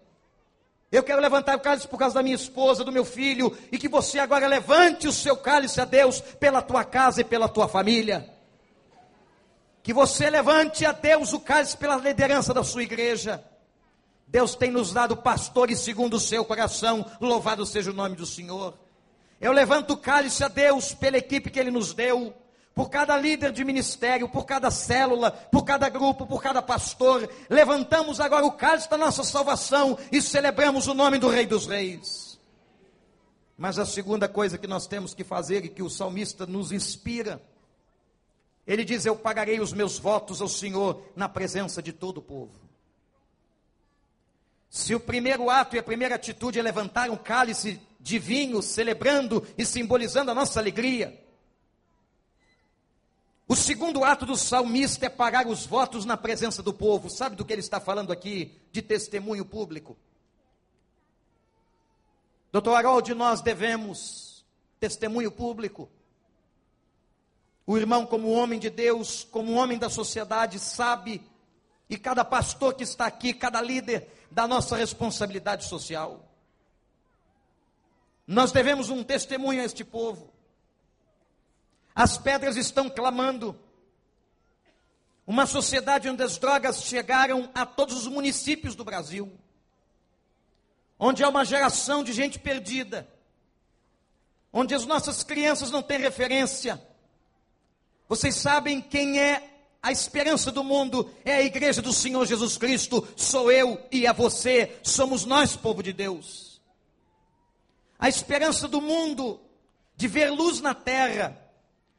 Eu 0.91 1.03
quero 1.03 1.21
levantar 1.21 1.57
o 1.57 1.59
cálice 1.59 1.87
por 1.87 1.97
causa 1.97 2.15
da 2.15 2.23
minha 2.23 2.35
esposa, 2.35 2.83
do 2.83 2.91
meu 2.91 3.03
filho, 3.03 3.55
e 3.71 3.77
que 3.77 3.89
você 3.89 4.19
agora 4.19 4.47
levante 4.47 5.07
o 5.07 5.11
seu 5.11 5.35
cálice 5.35 5.81
a 5.81 5.85
Deus 5.85 6.21
pela 6.21 6.61
tua 6.61 6.85
casa 6.85 7.21
e 7.21 7.25
pela 7.25 7.49
tua 7.49 7.67
família. 7.67 8.29
Que 9.83 9.93
você 9.93 10.29
levante 10.29 10.85
a 10.85 10.93
Deus 10.93 11.33
o 11.33 11.39
cálice 11.39 11.75
pela 11.75 11.97
liderança 11.97 12.53
da 12.53 12.63
sua 12.63 12.83
igreja. 12.83 13.43
Deus 14.25 14.55
tem 14.55 14.71
nos 14.71 14.93
dado 14.93 15.17
pastores 15.17 15.79
segundo 15.79 16.15
o 16.15 16.19
seu 16.19 16.43
coração, 16.45 17.05
louvado 17.19 17.65
seja 17.65 17.91
o 17.91 17.93
nome 17.93 18.15
do 18.15 18.25
Senhor. 18.25 18.73
Eu 19.39 19.51
levanto 19.51 19.91
o 19.91 19.97
cálice 19.97 20.43
a 20.43 20.47
Deus 20.47 20.93
pela 20.93 21.17
equipe 21.17 21.49
que 21.49 21.59
Ele 21.59 21.71
nos 21.71 21.93
deu 21.93 22.33
por 22.77 22.91
cada 22.91 23.17
líder 23.17 23.51
de 23.51 23.65
ministério, 23.65 24.29
por 24.29 24.45
cada 24.45 24.69
célula, 24.69 25.31
por 25.31 25.65
cada 25.65 25.89
grupo, 25.89 26.27
por 26.27 26.43
cada 26.43 26.61
pastor. 26.61 27.27
Levantamos 27.49 28.19
agora 28.19 28.45
o 28.45 28.51
cálice 28.51 28.87
da 28.87 28.99
nossa 28.99 29.23
salvação 29.23 29.97
e 30.11 30.21
celebramos 30.21 30.85
o 30.85 30.93
nome 30.93 31.17
do 31.17 31.27
Rei 31.27 31.47
dos 31.47 31.65
Reis. 31.65 32.39
Mas 33.57 33.79
a 33.79 33.85
segunda 33.85 34.29
coisa 34.29 34.59
que 34.59 34.67
nós 34.67 34.85
temos 34.85 35.15
que 35.15 35.23
fazer 35.23 35.65
e 35.65 35.69
que 35.69 35.81
o 35.81 35.89
salmista 35.89 36.45
nos 36.45 36.71
inspira, 36.71 37.41
ele 38.67 38.85
diz: 38.85 39.07
Eu 39.07 39.15
pagarei 39.15 39.59
os 39.59 39.73
meus 39.73 39.97
votos 39.97 40.39
ao 40.39 40.47
Senhor 40.47 41.01
na 41.15 41.27
presença 41.27 41.81
de 41.81 41.91
todo 41.91 42.19
o 42.19 42.21
povo. 42.21 42.53
Se 44.69 44.93
o 44.93 44.99
primeiro 44.99 45.49
ato 45.49 45.75
e 45.75 45.79
a 45.79 45.83
primeira 45.83 46.13
atitude 46.13 46.59
é 46.59 46.61
levantar 46.61 47.09
um 47.09 47.17
cálice 47.17 47.81
de 47.99 48.19
vinho, 48.19 48.61
celebrando 48.61 49.43
e 49.57 49.65
simbolizando 49.65 50.29
a 50.29 50.35
nossa 50.35 50.59
alegria, 50.59 51.25
o 53.47 53.55
segundo 53.55 54.03
ato 54.03 54.25
do 54.25 54.35
salmista 54.35 55.05
é 55.05 55.09
pagar 55.09 55.47
os 55.47 55.65
votos 55.65 56.03
na 56.03 56.17
presença 56.17 56.61
do 56.61 56.73
povo. 56.73 57.09
Sabe 57.09 57.35
do 57.35 57.45
que 57.45 57.53
ele 57.53 57.61
está 57.61 57.79
falando 57.79 58.11
aqui? 58.11 58.59
De 58.73 58.81
testemunho 58.81 59.45
público. 59.45 59.97
Doutor 62.51 62.75
Harold, 62.75 63.13
nós 63.13 63.41
devemos 63.41 64.45
testemunho 64.79 65.31
público. 65.31 65.89
O 67.65 67.77
irmão, 67.77 68.05
como 68.05 68.31
homem 68.31 68.59
de 68.59 68.69
Deus, 68.69 69.23
como 69.23 69.53
homem 69.53 69.77
da 69.77 69.89
sociedade, 69.89 70.59
sabe, 70.59 71.21
e 71.89 71.97
cada 71.97 72.25
pastor 72.25 72.73
que 72.73 72.83
está 72.83 73.05
aqui, 73.05 73.33
cada 73.33 73.61
líder, 73.61 74.09
da 74.29 74.45
nossa 74.45 74.75
responsabilidade 74.75 75.65
social. 75.65 76.25
Nós 78.25 78.51
devemos 78.51 78.89
um 78.89 79.03
testemunho 79.03 79.61
a 79.61 79.65
este 79.65 79.85
povo. 79.85 80.33
As 81.97 82.15
pedras 82.15 82.55
estão 82.55 82.91
clamando. 82.91 83.59
Uma 85.25 85.47
sociedade 85.47 86.07
onde 86.07 86.21
as 86.21 86.37
drogas 86.37 86.83
chegaram 86.83 87.49
a 87.55 87.65
todos 87.65 87.97
os 87.97 88.07
municípios 88.07 88.75
do 88.75 88.85
Brasil. 88.85 89.35
Onde 90.99 91.23
há 91.23 91.27
uma 91.27 91.43
geração 91.43 92.03
de 92.03 92.13
gente 92.13 92.37
perdida. 92.37 93.07
Onde 94.53 94.75
as 94.75 94.85
nossas 94.85 95.23
crianças 95.23 95.71
não 95.71 95.81
têm 95.81 95.97
referência. 95.97 96.79
Vocês 98.07 98.35
sabem 98.35 98.79
quem 98.79 99.19
é 99.19 99.49
a 99.81 99.91
esperança 99.91 100.51
do 100.51 100.63
mundo? 100.63 101.11
É 101.25 101.37
a 101.37 101.41
igreja 101.41 101.81
do 101.81 101.91
Senhor 101.91 102.27
Jesus 102.27 102.59
Cristo. 102.59 103.07
Sou 103.15 103.51
eu 103.51 103.83
e 103.91 104.05
é 104.05 104.13
você. 104.13 104.77
Somos 104.83 105.25
nós, 105.25 105.55
povo 105.55 105.81
de 105.81 105.93
Deus. 105.93 106.61
A 107.97 108.07
esperança 108.07 108.67
do 108.67 108.79
mundo 108.79 109.41
de 109.95 110.07
ver 110.07 110.29
luz 110.29 110.61
na 110.61 110.75
terra 110.75 111.46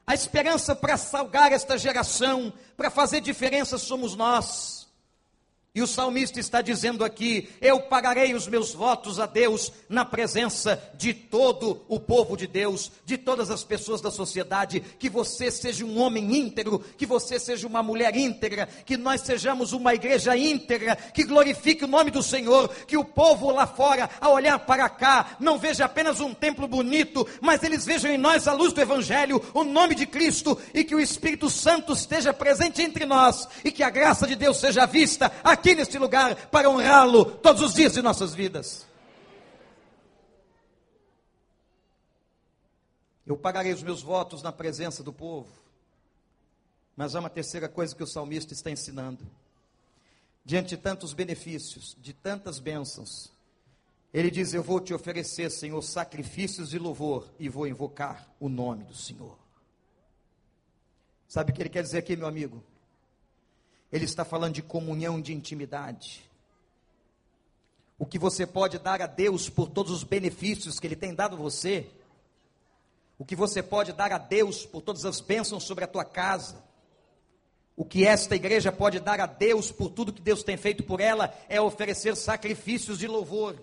a 0.08 0.14
esperança 0.14 0.74
para 0.74 0.96
salgar 0.96 1.52
esta 1.52 1.76
geração, 1.76 2.50
para 2.78 2.88
fazer 2.88 3.20
diferença, 3.20 3.76
somos 3.76 4.16
nós. 4.16 4.77
E 5.78 5.80
o 5.80 5.86
salmista 5.86 6.40
está 6.40 6.60
dizendo 6.60 7.04
aqui: 7.04 7.48
Eu 7.60 7.78
pagarei 7.82 8.34
os 8.34 8.48
meus 8.48 8.74
votos 8.74 9.20
a 9.20 9.26
Deus 9.26 9.72
na 9.88 10.04
presença 10.04 10.82
de 10.96 11.14
todo 11.14 11.84
o 11.86 12.00
povo 12.00 12.36
de 12.36 12.48
Deus, 12.48 12.90
de 13.06 13.16
todas 13.16 13.48
as 13.48 13.62
pessoas 13.62 14.00
da 14.00 14.10
sociedade. 14.10 14.80
Que 14.98 15.08
você 15.08 15.52
seja 15.52 15.84
um 15.84 16.00
homem 16.00 16.34
íntegro, 16.34 16.80
que 16.96 17.06
você 17.06 17.38
seja 17.38 17.64
uma 17.64 17.80
mulher 17.80 18.16
íntegra, 18.16 18.68
que 18.84 18.96
nós 18.96 19.20
sejamos 19.20 19.72
uma 19.72 19.94
igreja 19.94 20.36
íntegra, 20.36 20.96
que 20.96 21.22
glorifique 21.22 21.84
o 21.84 21.86
nome 21.86 22.10
do 22.10 22.24
Senhor. 22.24 22.70
Que 22.84 22.96
o 22.96 23.04
povo 23.04 23.52
lá 23.52 23.64
fora, 23.64 24.10
a 24.20 24.30
olhar 24.30 24.58
para 24.58 24.88
cá, 24.88 25.36
não 25.38 25.60
veja 25.60 25.84
apenas 25.84 26.18
um 26.18 26.34
templo 26.34 26.66
bonito, 26.66 27.24
mas 27.40 27.62
eles 27.62 27.86
vejam 27.86 28.10
em 28.10 28.18
nós 28.18 28.48
a 28.48 28.52
luz 28.52 28.72
do 28.72 28.80
Evangelho, 28.80 29.40
o 29.54 29.62
nome 29.62 29.94
de 29.94 30.06
Cristo, 30.06 30.58
e 30.74 30.82
que 30.82 30.96
o 30.96 31.00
Espírito 31.00 31.48
Santo 31.48 31.92
esteja 31.92 32.34
presente 32.34 32.82
entre 32.82 33.06
nós, 33.06 33.46
e 33.64 33.70
que 33.70 33.84
a 33.84 33.90
graça 33.90 34.26
de 34.26 34.34
Deus 34.34 34.56
seja 34.56 34.84
vista 34.84 35.30
aqui 35.44 35.67
aqui 35.68 35.74
neste 35.74 35.98
lugar 35.98 36.48
para 36.48 36.70
honrá-lo 36.70 37.24
todos 37.24 37.60
os 37.60 37.74
dias 37.74 37.92
de 37.92 38.00
nossas 38.00 38.34
vidas. 38.34 38.86
Eu 43.26 43.36
pagarei 43.36 43.72
os 43.72 43.82
meus 43.82 44.00
votos 44.00 44.42
na 44.42 44.50
presença 44.50 45.02
do 45.02 45.12
povo. 45.12 45.48
Mas 46.96 47.14
há 47.14 47.20
uma 47.20 47.28
terceira 47.28 47.68
coisa 47.68 47.94
que 47.94 48.02
o 48.02 48.06
salmista 48.06 48.54
está 48.54 48.70
ensinando. 48.70 49.24
Diante 50.44 50.70
de 50.70 50.78
tantos 50.78 51.12
benefícios, 51.12 51.94
de 52.00 52.14
tantas 52.14 52.58
bênçãos, 52.58 53.30
ele 54.12 54.30
diz: 54.30 54.54
Eu 54.54 54.62
vou 54.62 54.80
te 54.80 54.94
oferecer, 54.94 55.50
Senhor, 55.50 55.82
sacrifícios 55.82 56.70
de 56.70 56.78
louvor 56.78 57.28
e 57.38 57.50
vou 57.50 57.66
invocar 57.66 58.26
o 58.40 58.48
nome 58.48 58.84
do 58.84 58.94
Senhor. 58.94 59.36
Sabe 61.28 61.52
o 61.52 61.54
que 61.54 61.60
ele 61.60 61.68
quer 61.68 61.82
dizer 61.82 61.98
aqui, 61.98 62.16
meu 62.16 62.26
amigo? 62.26 62.64
Ele 63.92 64.04
está 64.04 64.24
falando 64.24 64.54
de 64.54 64.62
comunhão, 64.62 65.20
de 65.20 65.32
intimidade. 65.32 66.28
O 67.98 68.06
que 68.06 68.18
você 68.18 68.46
pode 68.46 68.78
dar 68.78 69.02
a 69.02 69.06
Deus 69.06 69.48
por 69.48 69.68
todos 69.68 69.90
os 69.92 70.04
benefícios 70.04 70.78
que 70.78 70.86
Ele 70.86 70.96
tem 70.96 71.14
dado 71.14 71.34
a 71.34 71.38
você. 71.38 71.88
O 73.18 73.24
que 73.24 73.34
você 73.34 73.62
pode 73.62 73.92
dar 73.92 74.12
a 74.12 74.18
Deus 74.18 74.64
por 74.64 74.82
todas 74.82 75.04
as 75.04 75.20
bênçãos 75.20 75.64
sobre 75.64 75.84
a 75.84 75.88
tua 75.88 76.04
casa. 76.04 76.62
O 77.76 77.84
que 77.84 78.04
esta 78.04 78.36
igreja 78.36 78.70
pode 78.70 79.00
dar 79.00 79.20
a 79.20 79.26
Deus 79.26 79.72
por 79.72 79.90
tudo 79.90 80.12
que 80.12 80.22
Deus 80.22 80.42
tem 80.42 80.56
feito 80.56 80.84
por 80.84 81.00
ela 81.00 81.34
é 81.48 81.60
oferecer 81.60 82.16
sacrifícios 82.16 82.98
de 82.98 83.06
louvor. 83.06 83.56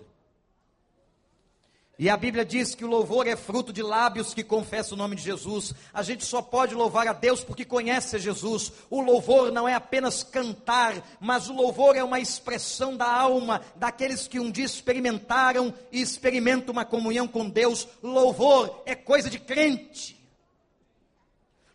E 1.98 2.10
a 2.10 2.16
Bíblia 2.16 2.44
diz 2.44 2.74
que 2.74 2.84
o 2.84 2.88
louvor 2.88 3.26
é 3.26 3.34
fruto 3.36 3.72
de 3.72 3.82
lábios 3.82 4.34
que 4.34 4.44
confessam 4.44 4.96
o 4.96 4.98
nome 4.98 5.16
de 5.16 5.22
Jesus. 5.22 5.72
A 5.94 6.02
gente 6.02 6.26
só 6.26 6.42
pode 6.42 6.74
louvar 6.74 7.08
a 7.08 7.14
Deus 7.14 7.42
porque 7.42 7.64
conhece 7.64 8.18
Jesus. 8.18 8.70
O 8.90 9.00
louvor 9.00 9.50
não 9.50 9.66
é 9.66 9.72
apenas 9.72 10.22
cantar, 10.22 11.02
mas 11.18 11.48
o 11.48 11.54
louvor 11.54 11.96
é 11.96 12.04
uma 12.04 12.20
expressão 12.20 12.94
da 12.94 13.10
alma 13.10 13.62
daqueles 13.76 14.28
que 14.28 14.38
um 14.38 14.50
dia 14.50 14.66
experimentaram 14.66 15.72
e 15.90 16.02
experimentam 16.02 16.72
uma 16.72 16.84
comunhão 16.84 17.26
com 17.26 17.48
Deus. 17.48 17.88
Louvor 18.02 18.82
é 18.84 18.94
coisa 18.94 19.30
de 19.30 19.38
crente. 19.38 20.15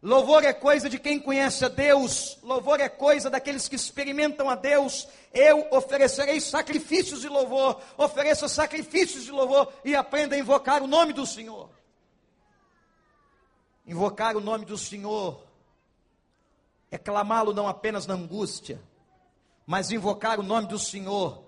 Louvor 0.02 0.44
é 0.44 0.52
coisa 0.52 0.90
de 0.90 0.98
quem 0.98 1.20
conhece 1.20 1.64
a 1.64 1.68
Deus, 1.68 2.40
louvor 2.42 2.80
é 2.80 2.90
coisa 2.90 3.30
daqueles 3.30 3.68
que 3.68 3.76
experimentam 3.76 4.50
a 4.50 4.56
Deus. 4.56 5.08
Eu 5.32 5.68
oferecerei 5.70 6.42
sacrifícios 6.42 7.22
de 7.22 7.30
louvor, 7.30 7.80
ofereça 7.96 8.48
sacrifícios 8.48 9.26
de 9.26 9.32
louvor 9.32 9.72
e 9.86 9.94
aprenda 9.94 10.36
a 10.36 10.40
invocar 10.40 10.82
o 10.82 10.88
nome 10.88 11.14
do 11.14 11.24
Senhor. 11.24 11.70
Invocar 13.86 14.36
o 14.36 14.42
nome 14.42 14.66
do 14.66 14.76
Senhor 14.76 15.44
é 16.90 16.98
clamá-lo 16.98 17.54
não 17.54 17.68
apenas 17.68 18.08
na 18.08 18.16
angústia, 18.16 18.82
mas 19.68 19.92
invocar 19.92 20.40
o 20.40 20.44
nome 20.44 20.68
do 20.68 20.80
Senhor 20.80 21.44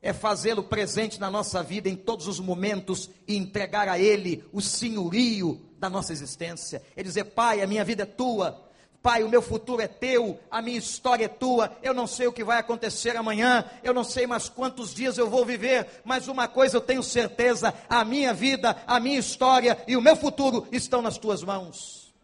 é 0.00 0.14
fazê-lo 0.14 0.64
presente 0.64 1.20
na 1.20 1.30
nossa 1.30 1.62
vida 1.62 1.90
em 1.90 1.96
todos 1.96 2.26
os 2.26 2.40
momentos 2.40 3.10
e 3.28 3.36
entregar 3.36 3.86
a 3.86 3.98
Ele 3.98 4.42
o 4.50 4.62
senhorio 4.62 5.60
da 5.82 5.90
nossa 5.90 6.12
existência. 6.12 6.80
É 6.94 7.02
dizer, 7.02 7.24
Pai, 7.24 7.60
a 7.60 7.66
minha 7.66 7.84
vida 7.84 8.04
é 8.04 8.06
tua. 8.06 8.70
Pai, 9.02 9.24
o 9.24 9.28
meu 9.28 9.42
futuro 9.42 9.82
é 9.82 9.88
teu, 9.88 10.38
a 10.48 10.62
minha 10.62 10.78
história 10.78 11.24
é 11.24 11.28
tua. 11.28 11.76
Eu 11.82 11.92
não 11.92 12.06
sei 12.06 12.28
o 12.28 12.32
que 12.32 12.44
vai 12.44 12.60
acontecer 12.60 13.16
amanhã, 13.16 13.68
eu 13.82 13.92
não 13.92 14.04
sei 14.04 14.24
mais 14.24 14.48
quantos 14.48 14.94
dias 14.94 15.18
eu 15.18 15.28
vou 15.28 15.44
viver, 15.44 15.88
mas 16.04 16.28
uma 16.28 16.46
coisa 16.46 16.76
eu 16.76 16.80
tenho 16.80 17.02
certeza: 17.02 17.74
a 17.88 18.04
minha 18.04 18.32
vida, 18.32 18.76
a 18.86 19.00
minha 19.00 19.18
história 19.18 19.76
e 19.88 19.96
o 19.96 20.00
meu 20.00 20.14
futuro 20.14 20.68
estão 20.70 21.02
nas 21.02 21.18
tuas 21.18 21.42
mãos. 21.42 22.14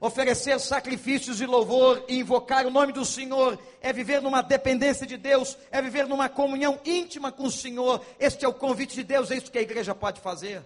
Oferecer 0.00 0.58
sacrifícios 0.58 1.36
de 1.36 1.46
louvor 1.46 2.04
e 2.08 2.18
invocar 2.18 2.66
o 2.66 2.70
nome 2.72 2.92
do 2.92 3.04
Senhor 3.04 3.56
é 3.80 3.92
viver 3.92 4.20
numa 4.20 4.42
dependência 4.42 5.06
de 5.06 5.16
Deus, 5.16 5.56
é 5.70 5.80
viver 5.80 6.08
numa 6.08 6.28
comunhão 6.28 6.80
íntima 6.84 7.30
com 7.30 7.44
o 7.44 7.50
Senhor. 7.52 8.04
Este 8.18 8.44
é 8.44 8.48
o 8.48 8.54
convite 8.54 8.96
de 8.96 9.04
Deus, 9.04 9.30
é 9.30 9.36
isso 9.36 9.52
que 9.52 9.58
a 9.58 9.62
igreja 9.62 9.94
pode 9.94 10.20
fazer. 10.20 10.64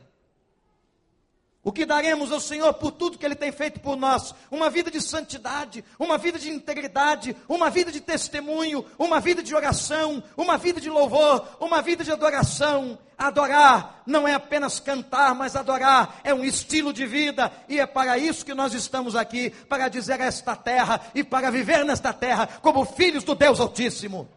O 1.64 1.72
que 1.72 1.86
daremos 1.86 2.30
ao 2.30 2.40
Senhor 2.40 2.74
por 2.74 2.92
tudo 2.92 3.16
que 3.16 3.24
Ele 3.24 3.34
tem 3.34 3.50
feito 3.50 3.80
por 3.80 3.96
nós? 3.96 4.34
Uma 4.50 4.68
vida 4.68 4.90
de 4.90 5.00
santidade, 5.00 5.82
uma 5.98 6.18
vida 6.18 6.38
de 6.38 6.50
integridade, 6.50 7.34
uma 7.48 7.70
vida 7.70 7.90
de 7.90 8.02
testemunho, 8.02 8.84
uma 8.98 9.18
vida 9.18 9.42
de 9.42 9.54
oração, 9.54 10.22
uma 10.36 10.58
vida 10.58 10.78
de 10.78 10.90
louvor, 10.90 11.56
uma 11.58 11.80
vida 11.80 12.04
de 12.04 12.12
adoração. 12.12 12.98
Adorar 13.16 14.02
não 14.04 14.28
é 14.28 14.34
apenas 14.34 14.78
cantar, 14.78 15.34
mas 15.34 15.56
adorar 15.56 16.20
é 16.22 16.34
um 16.34 16.44
estilo 16.44 16.92
de 16.92 17.06
vida, 17.06 17.50
e 17.66 17.80
é 17.80 17.86
para 17.86 18.18
isso 18.18 18.44
que 18.44 18.52
nós 18.52 18.74
estamos 18.74 19.16
aqui 19.16 19.48
para 19.48 19.88
dizer 19.88 20.20
a 20.20 20.26
esta 20.26 20.54
terra 20.54 21.00
e 21.14 21.24
para 21.24 21.50
viver 21.50 21.82
nesta 21.82 22.12
terra 22.12 22.46
como 22.60 22.84
filhos 22.84 23.24
do 23.24 23.34
Deus 23.34 23.58
Altíssimo. 23.58 24.28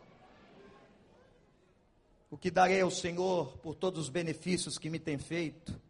O 2.31 2.38
que 2.38 2.50
darei 2.50 2.79
ao 2.79 2.91
Senhor 2.91 3.57
por 3.57 3.75
todos 3.75 4.03
os 4.03 4.10
benefícios 4.10 4.77
que 4.77 4.89
me 4.89 5.00
tem 5.00 5.17
feito? 5.17 5.87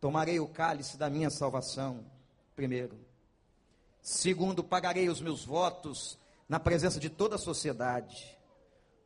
Tomarei 0.00 0.38
o 0.38 0.46
cálice 0.46 0.96
da 0.96 1.08
minha 1.08 1.30
salvação, 1.30 2.04
primeiro. 2.54 2.98
Segundo, 4.02 4.62
pagarei 4.62 5.08
os 5.08 5.20
meus 5.20 5.44
votos 5.44 6.18
na 6.48 6.60
presença 6.60 7.00
de 7.00 7.08
toda 7.08 7.36
a 7.36 7.38
sociedade. 7.38 8.36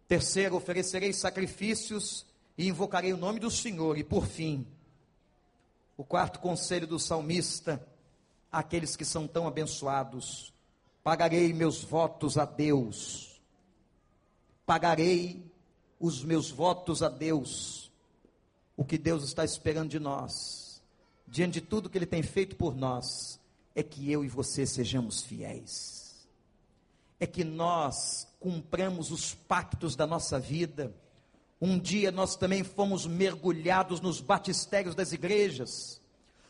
Terceiro, 0.08 0.56
oferecerei 0.56 1.12
sacrifícios 1.12 2.26
e 2.58 2.68
invocarei 2.68 3.12
o 3.12 3.16
nome 3.16 3.38
do 3.38 3.50
Senhor. 3.50 3.96
E 3.96 4.04
por 4.04 4.26
fim, 4.26 4.66
o 5.96 6.04
quarto 6.04 6.40
conselho 6.40 6.86
do 6.86 6.98
salmista, 6.98 7.86
aqueles 8.50 8.96
que 8.96 9.04
são 9.04 9.28
tão 9.28 9.46
abençoados, 9.46 10.52
pagarei 11.04 11.52
meus 11.52 11.82
votos 11.82 12.36
a 12.36 12.44
Deus. 12.44 13.40
Pagarei 14.66 15.50
os 16.00 16.22
meus 16.24 16.50
votos 16.50 17.02
a 17.02 17.08
Deus. 17.08 17.90
O 18.76 18.84
que 18.84 18.98
Deus 18.98 19.22
está 19.22 19.44
esperando 19.44 19.90
de 19.90 19.98
nós 20.00 20.69
diante 21.30 21.60
de 21.60 21.60
tudo 21.60 21.88
que 21.88 21.96
Ele 21.96 22.06
tem 22.06 22.22
feito 22.22 22.56
por 22.56 22.74
nós, 22.74 23.38
é 23.74 23.82
que 23.82 24.10
eu 24.10 24.24
e 24.24 24.28
você 24.28 24.66
sejamos 24.66 25.22
fiéis. 25.22 26.26
É 27.20 27.26
que 27.26 27.44
nós 27.44 28.26
cumpramos 28.40 29.10
os 29.10 29.34
pactos 29.34 29.94
da 29.94 30.06
nossa 30.06 30.40
vida. 30.40 30.92
Um 31.60 31.78
dia 31.78 32.10
nós 32.10 32.34
também 32.34 32.64
fomos 32.64 33.06
mergulhados 33.06 34.00
nos 34.00 34.20
batistérios 34.20 34.94
das 34.94 35.12
igrejas. 35.12 36.00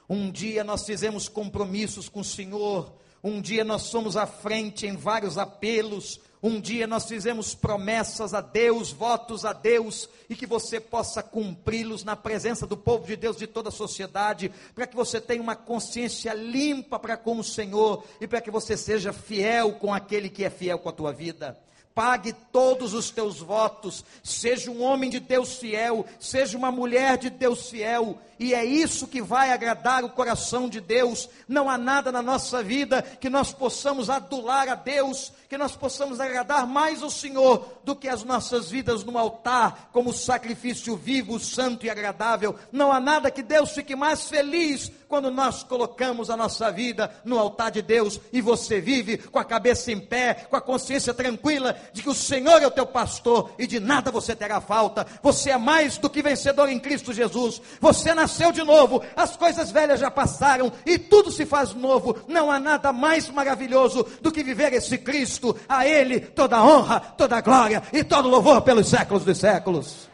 Um 0.08 0.30
dia 0.30 0.64
nós 0.64 0.84
fizemos 0.86 1.28
compromissos 1.28 2.08
com 2.08 2.20
o 2.20 2.24
Senhor. 2.24 2.92
Um 3.22 3.42
dia 3.42 3.64
nós 3.64 3.82
somos 3.82 4.16
à 4.16 4.26
frente 4.26 4.86
em 4.86 4.96
vários 4.96 5.36
apelos. 5.36 6.20
Um 6.42 6.58
dia 6.58 6.86
nós 6.86 7.06
fizemos 7.06 7.54
promessas 7.54 8.32
a 8.32 8.40
Deus, 8.40 8.92
votos 8.92 9.44
a 9.44 9.52
Deus, 9.52 10.08
e 10.28 10.34
que 10.34 10.46
você 10.46 10.80
possa 10.80 11.22
cumpri-los 11.22 12.02
na 12.02 12.16
presença 12.16 12.66
do 12.66 12.78
povo 12.78 13.06
de 13.06 13.14
Deus 13.14 13.36
de 13.36 13.46
toda 13.46 13.68
a 13.68 13.72
sociedade, 13.72 14.50
para 14.74 14.86
que 14.86 14.96
você 14.96 15.20
tenha 15.20 15.42
uma 15.42 15.54
consciência 15.54 16.32
limpa 16.32 16.98
para 16.98 17.16
com 17.18 17.38
o 17.38 17.44
Senhor 17.44 18.04
e 18.20 18.26
para 18.26 18.40
que 18.40 18.50
você 18.50 18.74
seja 18.74 19.12
fiel 19.12 19.72
com 19.72 19.92
aquele 19.92 20.30
que 20.30 20.42
é 20.42 20.48
fiel 20.48 20.78
com 20.78 20.88
a 20.88 20.92
tua 20.92 21.12
vida 21.12 21.58
pague 21.94 22.32
todos 22.52 22.94
os 22.94 23.10
teus 23.10 23.40
votos, 23.40 24.04
seja 24.22 24.70
um 24.70 24.82
homem 24.82 25.10
de 25.10 25.20
Deus 25.20 25.56
fiel, 25.56 26.06
seja 26.18 26.56
uma 26.56 26.70
mulher 26.70 27.18
de 27.18 27.30
Deus 27.30 27.68
fiel, 27.68 28.18
e 28.40 28.54
é 28.54 28.64
isso 28.64 29.06
que 29.06 29.20
vai 29.20 29.52
agradar 29.52 30.02
o 30.02 30.08
coração 30.08 30.66
de 30.66 30.80
Deus. 30.80 31.28
Não 31.46 31.68
há 31.68 31.76
nada 31.76 32.10
na 32.10 32.22
nossa 32.22 32.62
vida 32.62 33.02
que 33.02 33.28
nós 33.28 33.52
possamos 33.52 34.08
adular 34.08 34.66
a 34.66 34.74
Deus, 34.74 35.30
que 35.46 35.58
nós 35.58 35.76
possamos 35.76 36.20
agradar 36.20 36.66
mais 36.66 37.02
o 37.02 37.10
Senhor 37.10 37.68
do 37.84 37.94
que 37.94 38.08
as 38.08 38.24
nossas 38.24 38.70
vidas 38.70 39.04
no 39.04 39.18
altar, 39.18 39.90
como 39.92 40.10
sacrifício 40.10 40.96
vivo, 40.96 41.38
santo 41.38 41.84
e 41.84 41.90
agradável. 41.90 42.56
Não 42.72 42.90
há 42.90 42.98
nada 42.98 43.30
que 43.30 43.42
Deus 43.42 43.72
fique 43.72 43.94
mais 43.94 44.26
feliz 44.26 44.90
quando 45.06 45.30
nós 45.30 45.62
colocamos 45.62 46.30
a 46.30 46.36
nossa 46.36 46.70
vida 46.72 47.12
no 47.24 47.38
altar 47.38 47.70
de 47.72 47.82
Deus 47.82 48.18
e 48.32 48.40
você 48.40 48.80
vive 48.80 49.18
com 49.18 49.38
a 49.38 49.44
cabeça 49.44 49.92
em 49.92 49.98
pé, 49.98 50.46
com 50.48 50.56
a 50.56 50.60
consciência 50.62 51.12
tranquila 51.12 51.76
de 51.92 52.02
que 52.02 52.08
o 52.08 52.14
Senhor 52.14 52.62
é 52.62 52.66
o 52.66 52.70
teu 52.70 52.86
pastor 52.86 53.52
e 53.58 53.66
de 53.66 53.80
nada 53.80 54.10
você 54.10 54.34
terá 54.34 54.60
falta. 54.60 55.06
Você 55.22 55.50
é 55.50 55.58
mais 55.58 55.98
do 55.98 56.10
que 56.10 56.22
vencedor 56.22 56.68
em 56.68 56.78
Cristo 56.78 57.12
Jesus. 57.12 57.60
Você 57.80 58.14
nasceu 58.14 58.52
de 58.52 58.62
novo, 58.62 59.02
as 59.16 59.36
coisas 59.36 59.70
velhas 59.70 60.00
já 60.00 60.10
passaram 60.10 60.72
e 60.84 60.98
tudo 60.98 61.30
se 61.30 61.44
faz 61.44 61.74
novo. 61.74 62.16
Não 62.26 62.50
há 62.50 62.58
nada 62.58 62.92
mais 62.92 63.28
maravilhoso 63.28 64.06
do 64.20 64.32
que 64.32 64.42
viver 64.42 64.72
esse 64.72 64.98
Cristo. 64.98 65.56
A 65.68 65.86
Ele 65.86 66.20
toda 66.20 66.62
honra, 66.62 67.00
toda 67.00 67.40
glória 67.40 67.82
e 67.92 68.02
todo 68.04 68.28
louvor 68.28 68.62
pelos 68.62 68.88
séculos 68.88 69.24
dos 69.24 69.38
séculos. 69.38 70.08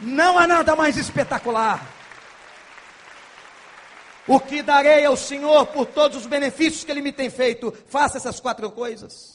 Não 0.00 0.38
há 0.38 0.46
nada 0.46 0.74
mais 0.74 0.96
espetacular. 0.96 2.00
O 4.26 4.38
que 4.38 4.62
darei 4.62 5.04
ao 5.04 5.16
Senhor 5.16 5.66
por 5.66 5.86
todos 5.86 6.18
os 6.18 6.26
benefícios 6.26 6.84
que 6.84 6.90
Ele 6.90 7.02
me 7.02 7.12
tem 7.12 7.28
feito? 7.28 7.74
Faça 7.88 8.16
essas 8.16 8.38
quatro 8.38 8.70
coisas. 8.70 9.29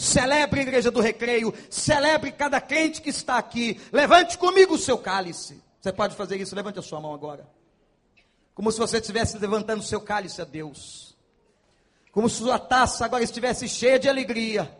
Celebre 0.00 0.60
a 0.60 0.62
igreja 0.62 0.90
do 0.90 0.98
recreio, 0.98 1.52
celebre 1.68 2.32
cada 2.32 2.58
crente 2.58 3.02
que 3.02 3.10
está 3.10 3.36
aqui. 3.36 3.78
Levante 3.92 4.38
comigo 4.38 4.76
o 4.76 4.78
seu 4.78 4.96
cálice. 4.96 5.62
Você 5.78 5.92
pode 5.92 6.16
fazer 6.16 6.40
isso, 6.40 6.56
levante 6.56 6.78
a 6.78 6.82
sua 6.82 6.98
mão 6.98 7.12
agora. 7.12 7.46
Como 8.54 8.72
se 8.72 8.78
você 8.78 8.96
estivesse 8.96 9.36
levantando 9.36 9.80
o 9.80 9.84
seu 9.84 10.00
cálice 10.00 10.40
a 10.40 10.46
Deus. 10.46 11.14
Como 12.12 12.30
se 12.30 12.36
sua 12.36 12.58
taça 12.58 13.04
agora 13.04 13.22
estivesse 13.22 13.68
cheia 13.68 13.98
de 13.98 14.08
alegria. 14.08 14.74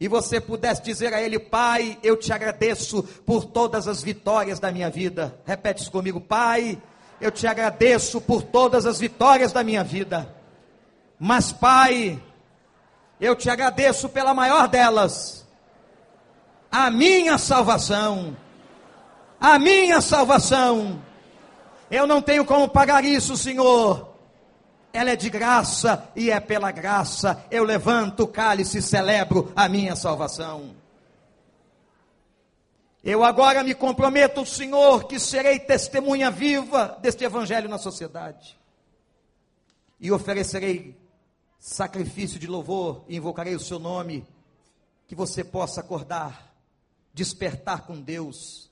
E 0.00 0.08
você 0.08 0.40
pudesse 0.40 0.82
dizer 0.82 1.12
a 1.12 1.20
Ele: 1.20 1.38
Pai, 1.38 1.98
eu 2.02 2.16
te 2.16 2.32
agradeço 2.32 3.02
por 3.02 3.44
todas 3.44 3.86
as 3.86 4.02
vitórias 4.02 4.58
da 4.58 4.72
minha 4.72 4.88
vida. 4.88 5.38
Repete 5.44 5.82
isso 5.82 5.90
comigo: 5.90 6.22
Pai, 6.22 6.80
eu 7.20 7.30
te 7.30 7.46
agradeço 7.46 8.18
por 8.18 8.42
todas 8.42 8.86
as 8.86 8.98
vitórias 8.98 9.52
da 9.52 9.62
minha 9.62 9.84
vida. 9.84 10.34
Mas, 11.20 11.52
Pai, 11.52 12.18
eu 13.20 13.34
te 13.36 13.50
agradeço 13.50 14.08
pela 14.08 14.34
maior 14.34 14.68
delas, 14.68 15.46
a 16.70 16.90
minha 16.90 17.38
salvação 17.38 18.36
a 19.40 19.58
minha 19.58 20.00
salvação. 20.00 21.02
Eu 21.90 22.06
não 22.06 22.20
tenho 22.20 22.44
como 22.44 22.68
pagar 22.68 23.04
isso, 23.04 23.36
Senhor. 23.36 24.08
Ela 24.92 25.10
é 25.10 25.16
de 25.16 25.30
graça 25.30 26.10
e 26.16 26.30
é 26.30 26.40
pela 26.40 26.70
graça. 26.70 27.44
Eu 27.50 27.64
levanto 27.64 28.24
o 28.24 28.28
cálice 28.28 28.78
e 28.78 28.82
celebro 28.82 29.52
a 29.54 29.68
minha 29.68 29.94
salvação. 29.94 30.76
Eu 33.04 33.22
agora 33.22 33.62
me 33.62 33.74
comprometo, 33.74 34.44
Senhor, 34.44 35.04
que 35.04 35.18
serei 35.20 35.58
testemunha 35.58 36.30
viva 36.30 36.98
deste 37.00 37.24
evangelho 37.24 37.68
na 37.68 37.78
sociedade. 37.78 38.58
E 40.00 40.10
oferecerei 40.10 40.96
sacrifício 41.58 42.38
de 42.38 42.46
louvor 42.46 43.04
e 43.08 43.16
invocarei 43.16 43.54
o 43.54 43.60
seu 43.60 43.78
nome, 43.78 44.26
que 45.06 45.14
você 45.14 45.42
possa 45.42 45.80
acordar, 45.80 46.54
despertar 47.12 47.86
com 47.86 48.00
Deus 48.00 48.70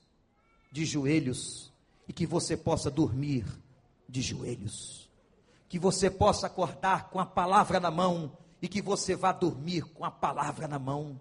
de 0.71 0.85
joelhos 0.85 1.71
e 2.07 2.13
que 2.13 2.25
você 2.25 2.55
possa 2.55 2.89
dormir 2.89 3.45
de 4.07 4.21
joelhos. 4.21 5.09
Que 5.67 5.77
você 5.77 6.09
possa 6.09 6.47
acordar 6.47 7.09
com 7.09 7.19
a 7.19 7.25
palavra 7.25 7.79
na 7.79 7.91
mão 7.91 8.37
e 8.61 8.67
que 8.67 8.81
você 8.81 9.15
vá 9.15 9.31
dormir 9.31 9.81
com 9.81 10.05
a 10.05 10.11
palavra 10.11 10.67
na 10.67 10.79
mão. 10.79 11.19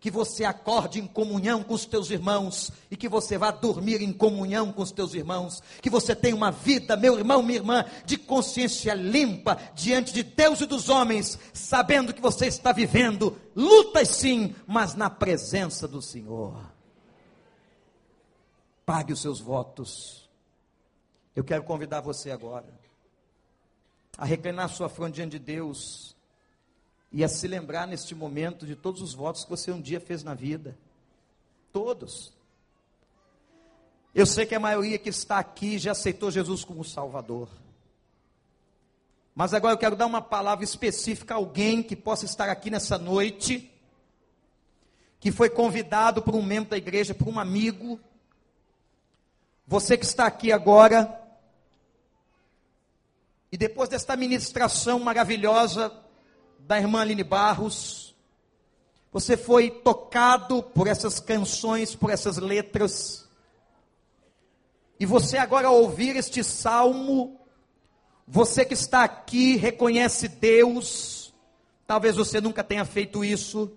Que 0.00 0.10
você 0.10 0.44
acorde 0.44 1.00
em 1.00 1.06
comunhão 1.06 1.62
com 1.62 1.74
os 1.74 1.84
teus 1.84 2.10
irmãos 2.10 2.70
e 2.90 2.96
que 2.96 3.08
você 3.08 3.36
vá 3.36 3.50
dormir 3.50 4.00
em 4.00 4.12
comunhão 4.12 4.72
com 4.72 4.82
os 4.82 4.92
teus 4.92 5.14
irmãos. 5.14 5.60
Que 5.82 5.90
você 5.90 6.14
tenha 6.14 6.36
uma 6.36 6.50
vida, 6.50 6.96
meu 6.96 7.18
irmão, 7.18 7.42
minha 7.42 7.58
irmã, 7.58 7.84
de 8.04 8.16
consciência 8.16 8.94
limpa 8.94 9.58
diante 9.74 10.12
de 10.12 10.22
Deus 10.22 10.60
e 10.60 10.66
dos 10.66 10.88
homens, 10.88 11.38
sabendo 11.52 12.14
que 12.14 12.20
você 12.20 12.46
está 12.46 12.72
vivendo 12.72 13.36
lutas 13.56 14.08
sim, 14.08 14.54
mas 14.66 14.94
na 14.94 15.10
presença 15.10 15.88
do 15.88 16.00
Senhor 16.00 16.54
pague 18.88 19.12
os 19.12 19.20
seus 19.20 19.38
votos. 19.38 20.26
Eu 21.36 21.44
quero 21.44 21.62
convidar 21.62 22.00
você 22.00 22.30
agora 22.30 22.66
a 24.16 24.24
reclinar 24.24 24.68
sua 24.70 24.88
fronte 24.88 25.16
diante 25.16 25.32
de 25.32 25.38
Deus 25.38 26.16
e 27.10 27.24
a 27.24 27.28
se 27.28 27.48
lembrar 27.48 27.86
neste 27.86 28.14
momento 28.14 28.66
de 28.66 28.76
todos 28.76 29.00
os 29.00 29.14
votos 29.14 29.44
que 29.44 29.50
você 29.50 29.70
um 29.70 29.80
dia 29.80 30.00
fez 30.00 30.22
na 30.22 30.34
vida. 30.34 30.76
Todos. 31.72 32.32
Eu 34.14 34.26
sei 34.26 34.44
que 34.44 34.54
a 34.54 34.60
maioria 34.60 34.98
que 34.98 35.08
está 35.08 35.38
aqui 35.38 35.78
já 35.78 35.92
aceitou 35.92 36.30
Jesus 36.30 36.64
como 36.64 36.84
Salvador. 36.84 37.48
Mas 39.34 39.54
agora 39.54 39.74
eu 39.74 39.78
quero 39.78 39.96
dar 39.96 40.06
uma 40.06 40.20
palavra 40.20 40.64
específica 40.64 41.34
a 41.34 41.36
alguém 41.36 41.82
que 41.82 41.94
possa 41.94 42.24
estar 42.24 42.48
aqui 42.48 42.70
nessa 42.70 42.98
noite, 42.98 43.70
que 45.20 45.30
foi 45.30 45.48
convidado 45.48 46.20
por 46.20 46.34
um 46.34 46.42
membro 46.42 46.70
da 46.70 46.76
igreja, 46.76 47.14
por 47.14 47.28
um 47.28 47.38
amigo, 47.38 48.00
você 49.66 49.96
que 49.96 50.04
está 50.04 50.26
aqui 50.26 50.50
agora, 50.50 51.22
e 53.52 53.56
depois 53.56 53.88
desta 53.88 54.16
ministração 54.16 54.98
maravilhosa 54.98 55.92
da 56.68 56.78
irmã 56.78 57.00
Aline 57.00 57.24
Barros, 57.24 58.14
você 59.10 59.38
foi 59.38 59.70
tocado 59.70 60.62
por 60.62 60.86
essas 60.86 61.18
canções, 61.18 61.94
por 61.94 62.10
essas 62.10 62.36
letras, 62.36 63.26
E 65.00 65.06
você 65.06 65.38
agora 65.38 65.68
ao 65.68 65.80
ouvir 65.80 66.16
este 66.16 66.42
salmo, 66.42 67.40
você 68.26 68.64
que 68.64 68.74
está 68.74 69.04
aqui 69.04 69.56
reconhece 69.56 70.26
Deus, 70.28 71.32
talvez 71.86 72.16
você 72.16 72.40
nunca 72.40 72.64
tenha 72.64 72.84
feito 72.84 73.24
isso, 73.24 73.72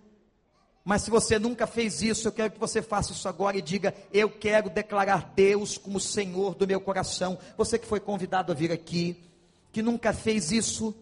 mas 0.84 1.04
se 1.04 1.12
você 1.12 1.38
nunca 1.38 1.68
fez 1.68 2.02
isso, 2.02 2.28
eu 2.28 2.32
quero 2.32 2.52
que 2.52 2.60
você 2.60 2.82
faça 2.82 3.14
isso 3.14 3.30
agora 3.30 3.56
e 3.56 3.62
diga: 3.62 3.94
Eu 4.12 4.32
quero 4.32 4.68
declarar 4.68 5.32
Deus 5.36 5.78
como 5.78 6.00
Senhor 6.00 6.56
do 6.56 6.68
meu 6.68 6.82
coração. 6.82 7.38
Você 7.56 7.78
que 7.78 7.86
foi 7.86 8.00
convidado 8.00 8.52
a 8.52 8.56
vir 8.56 8.72
aqui, 8.72 9.24
que 9.72 9.84
nunca 9.84 10.12
fez 10.12 10.52
isso, 10.52 10.94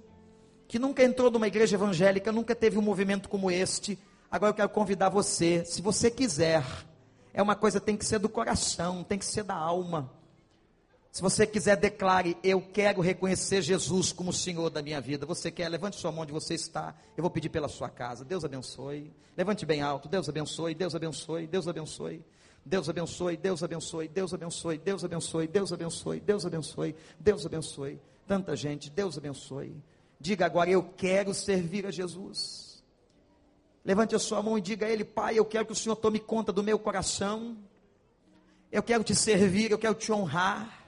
que 0.69 0.77
nunca 0.77 1.03
entrou 1.03 1.31
numa 1.31 1.47
igreja 1.47 1.75
evangélica, 1.75 2.31
nunca 2.31 2.55
teve 2.55 2.77
um 2.77 2.81
movimento 2.81 3.27
como 3.27 3.49
este, 3.49 3.97
agora 4.29 4.51
eu 4.51 4.55
quero 4.55 4.69
convidar 4.69 5.09
você, 5.09 5.65
se 5.65 5.81
você 5.81 6.11
quiser, 6.11 6.63
é 7.33 7.41
uma 7.41 7.55
coisa 7.55 7.81
tem 7.81 7.97
que 7.97 8.05
ser 8.05 8.19
do 8.19 8.29
coração, 8.29 9.03
tem 9.03 9.17
que 9.17 9.25
ser 9.25 9.43
da 9.43 9.55
alma. 9.55 10.13
Se 11.11 11.23
você 11.23 11.47
quiser, 11.47 11.75
declare: 11.75 12.37
Eu 12.43 12.61
quero 12.61 13.01
reconhecer 13.01 13.63
Jesus 13.63 14.11
como 14.11 14.31
Senhor 14.31 14.69
da 14.69 14.79
minha 14.79 15.01
vida. 15.01 15.25
Você 15.25 15.49
quer? 15.49 15.67
Levante 15.67 15.95
sua 15.95 16.11
mão 16.11 16.21
onde 16.21 16.31
você 16.31 16.53
está. 16.53 16.93
Eu 17.17 17.23
vou 17.23 17.31
pedir 17.31 17.49
pela 17.49 17.67
sua 17.67 17.89
casa. 17.89 18.23
Deus 18.23 18.45
abençoe. 18.45 19.11
Levante 19.35 19.65
bem 19.65 19.81
alto. 19.81 20.07
Deus 20.07 20.29
abençoe. 20.29 20.75
Deus 20.75 20.93
abençoe. 20.93 21.47
Deus 21.47 21.67
abençoe. 21.67 22.23
Deus 22.63 22.87
abençoe. 22.87 23.37
Deus 23.37 23.63
abençoe. 23.63 24.07
Deus 24.07 24.33
abençoe. 24.33 24.77
Deus 24.77 25.03
abençoe. 25.03 25.47
Deus 25.47 25.73
abençoe. 25.73 26.19
Deus 26.19 26.45
abençoe. 26.45 26.95
Deus 27.19 27.45
abençoe. 27.45 27.99
Tanta 28.27 28.55
gente. 28.55 28.91
Deus 28.91 29.17
abençoe. 29.17 29.75
Diga 30.19 30.45
agora: 30.45 30.69
Eu 30.69 30.83
quero 30.83 31.33
servir 31.33 31.85
a 31.85 31.91
Jesus. 31.91 32.83
Levante 33.85 34.13
a 34.15 34.19
sua 34.19 34.43
mão 34.43 34.57
e 34.57 34.61
diga 34.61 34.85
a 34.85 34.89
Ele: 34.89 35.05
Pai, 35.05 35.39
eu 35.39 35.45
quero 35.45 35.65
que 35.65 35.71
o 35.71 35.75
Senhor 35.75 35.95
tome 35.95 36.19
conta 36.19 36.51
do 36.51 36.61
meu 36.61 36.77
coração. 36.77 37.57
Eu 38.71 38.83
quero 38.83 39.03
te 39.03 39.15
servir. 39.15 39.71
Eu 39.71 39.79
quero 39.79 39.95
te 39.95 40.11
honrar. 40.11 40.85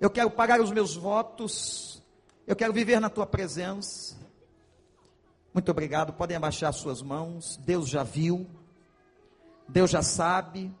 Eu 0.00 0.08
quero 0.08 0.30
pagar 0.30 0.60
os 0.60 0.70
meus 0.70 0.94
votos. 0.94 2.02
Eu 2.46 2.56
quero 2.56 2.72
viver 2.72 3.00
na 3.00 3.10
tua 3.10 3.26
presença. 3.26 4.16
Muito 5.52 5.70
obrigado. 5.70 6.12
Podem 6.12 6.36
abaixar 6.36 6.72
suas 6.72 7.02
mãos. 7.02 7.56
Deus 7.56 7.88
já 7.88 8.04
viu. 8.04 8.46
Deus 9.68 9.90
já 9.90 10.02
sabe. 10.02 10.72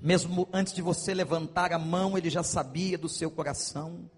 Mesmo 0.00 0.48
antes 0.52 0.72
de 0.72 0.82
você 0.82 1.14
levantar 1.14 1.72
a 1.72 1.78
mão, 1.78 2.16
ele 2.16 2.30
já 2.30 2.42
sabia 2.42 2.98
do 2.98 3.08
seu 3.08 3.30
coração. 3.30 4.10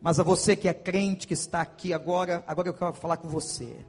Mas 0.00 0.18
a 0.18 0.22
você 0.22 0.56
que 0.56 0.68
é 0.68 0.74
crente, 0.74 1.26
que 1.26 1.34
está 1.34 1.60
aqui 1.60 1.92
agora, 1.92 2.42
agora 2.46 2.68
eu 2.68 2.74
quero 2.74 2.94
falar 2.94 3.18
com 3.18 3.28
você. 3.28 3.84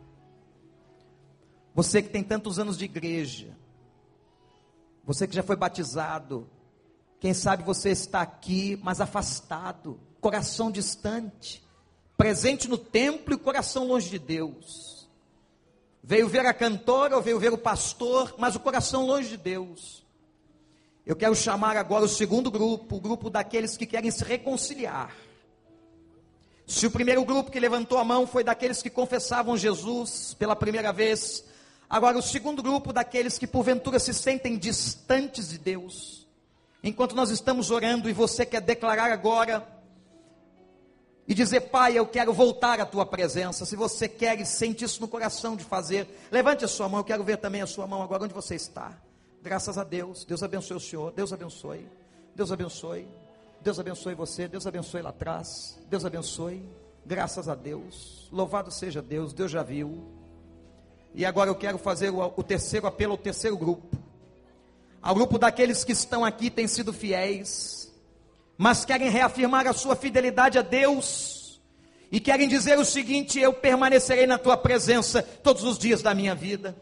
Você 1.73 2.01
que 2.01 2.09
tem 2.09 2.23
tantos 2.23 2.59
anos 2.59 2.77
de 2.77 2.85
igreja. 2.85 3.55
Você 5.05 5.27
que 5.27 5.35
já 5.35 5.41
foi 5.41 5.55
batizado. 5.55 6.49
Quem 7.19 7.33
sabe 7.33 7.63
você 7.63 7.91
está 7.91 8.21
aqui, 8.21 8.79
mas 8.83 8.99
afastado, 8.99 9.99
coração 10.19 10.71
distante, 10.71 11.63
presente 12.17 12.67
no 12.67 12.79
templo 12.79 13.35
e 13.35 13.37
coração 13.37 13.87
longe 13.87 14.09
de 14.09 14.17
Deus. 14.17 15.07
Veio 16.03 16.27
ver 16.27 16.45
a 16.47 16.53
cantora 16.53 17.15
ou 17.15 17.21
veio 17.21 17.39
ver 17.39 17.53
o 17.53 17.57
pastor, 17.59 18.33
mas 18.39 18.55
o 18.55 18.59
coração 18.59 19.05
longe 19.05 19.29
de 19.29 19.37
Deus. 19.37 20.03
Eu 21.05 21.15
quero 21.15 21.35
chamar 21.35 21.77
agora 21.77 22.05
o 22.05 22.09
segundo 22.09 22.49
grupo, 22.49 22.95
o 22.95 22.99
grupo 22.99 23.29
daqueles 23.29 23.77
que 23.77 23.85
querem 23.85 24.09
se 24.09 24.23
reconciliar. 24.23 25.15
Se 26.71 26.87
o 26.87 26.91
primeiro 26.91 27.23
grupo 27.25 27.51
que 27.51 27.59
levantou 27.59 27.97
a 27.97 28.03
mão 28.03 28.25
foi 28.25 28.43
daqueles 28.43 28.81
que 28.81 28.89
confessavam 28.89 29.57
Jesus 29.57 30.35
pela 30.37 30.55
primeira 30.55 30.91
vez, 30.91 31.43
agora 31.89 32.17
o 32.17 32.21
segundo 32.21 32.63
grupo 32.63 32.93
daqueles 32.93 33.37
que 33.37 33.45
porventura 33.45 33.99
se 33.99 34.13
sentem 34.13 34.57
distantes 34.57 35.49
de 35.49 35.57
Deus 35.57 36.21
Enquanto 36.83 37.15
nós 37.15 37.29
estamos 37.29 37.69
orando 37.69 38.09
e 38.09 38.13
você 38.13 38.45
quer 38.45 38.61
declarar 38.61 39.11
agora 39.11 39.67
e 41.27 41.33
dizer, 41.33 41.61
Pai, 41.61 41.97
eu 41.97 42.07
quero 42.07 42.33
voltar 42.33 42.79
à 42.79 42.85
tua 42.85 43.05
presença. 43.05 43.65
Se 43.65 43.75
você 43.75 44.09
quer 44.09 44.39
e 44.39 44.45
sente 44.45 44.83
isso 44.83 44.99
no 44.99 45.07
coração 45.07 45.55
de 45.55 45.63
fazer, 45.63 46.07
levante 46.31 46.65
a 46.65 46.67
sua 46.67 46.89
mão. 46.89 47.01
Eu 47.01 47.03
quero 47.03 47.23
ver 47.23 47.37
também 47.37 47.61
a 47.61 47.67
sua 47.67 47.85
mão 47.85 48.01
agora 48.01 48.23
onde 48.23 48.33
você 48.33 48.55
está. 48.55 48.97
Graças 49.43 49.77
a 49.77 49.83
Deus. 49.83 50.25
Deus 50.25 50.41
abençoe 50.41 50.77
o 50.77 50.79
Senhor. 50.79 51.11
Deus 51.11 51.31
abençoe. 51.31 51.87
Deus 52.35 52.51
abençoe. 52.51 53.07
Deus 53.61 53.79
abençoe 53.79 54.13
você. 54.13 54.47
Deus 54.47 54.65
abençoe 54.67 55.01
lá 55.01 55.09
atrás. 55.09 55.79
Deus 55.89 56.05
abençoe. 56.05 56.63
Graças 57.05 57.47
a 57.47 57.55
Deus. 57.55 58.27
Louvado 58.31 58.71
seja 58.71 59.01
Deus. 59.01 59.33
Deus 59.33 59.51
já 59.51 59.63
viu. 59.63 60.03
E 61.13 61.25
agora 61.25 61.49
eu 61.49 61.55
quero 61.55 61.77
fazer 61.77 62.09
o, 62.09 62.33
o 62.35 62.43
terceiro 62.43 62.87
apelo 62.87 63.13
ao 63.13 63.17
terceiro 63.17 63.57
grupo 63.57 64.01
ao 65.01 65.15
grupo 65.15 65.39
daqueles 65.39 65.83
que 65.83 65.93
estão 65.93 66.23
aqui 66.23 66.49
têm 66.49 66.67
sido 66.67 66.93
fiéis, 66.93 67.91
mas 68.57 68.85
querem 68.85 69.09
reafirmar 69.09 69.65
a 69.65 69.73
sua 69.73 69.95
fidelidade 69.95 70.59
a 70.59 70.61
Deus 70.61 71.59
e 72.11 72.19
querem 72.19 72.47
dizer 72.47 72.77
o 72.77 72.85
seguinte: 72.85 73.39
eu 73.39 73.51
permanecerei 73.51 74.27
na 74.27 74.37
tua 74.37 74.55
presença 74.55 75.23
todos 75.23 75.63
os 75.63 75.79
dias 75.79 76.03
da 76.03 76.13
minha 76.13 76.35
vida. 76.35 76.75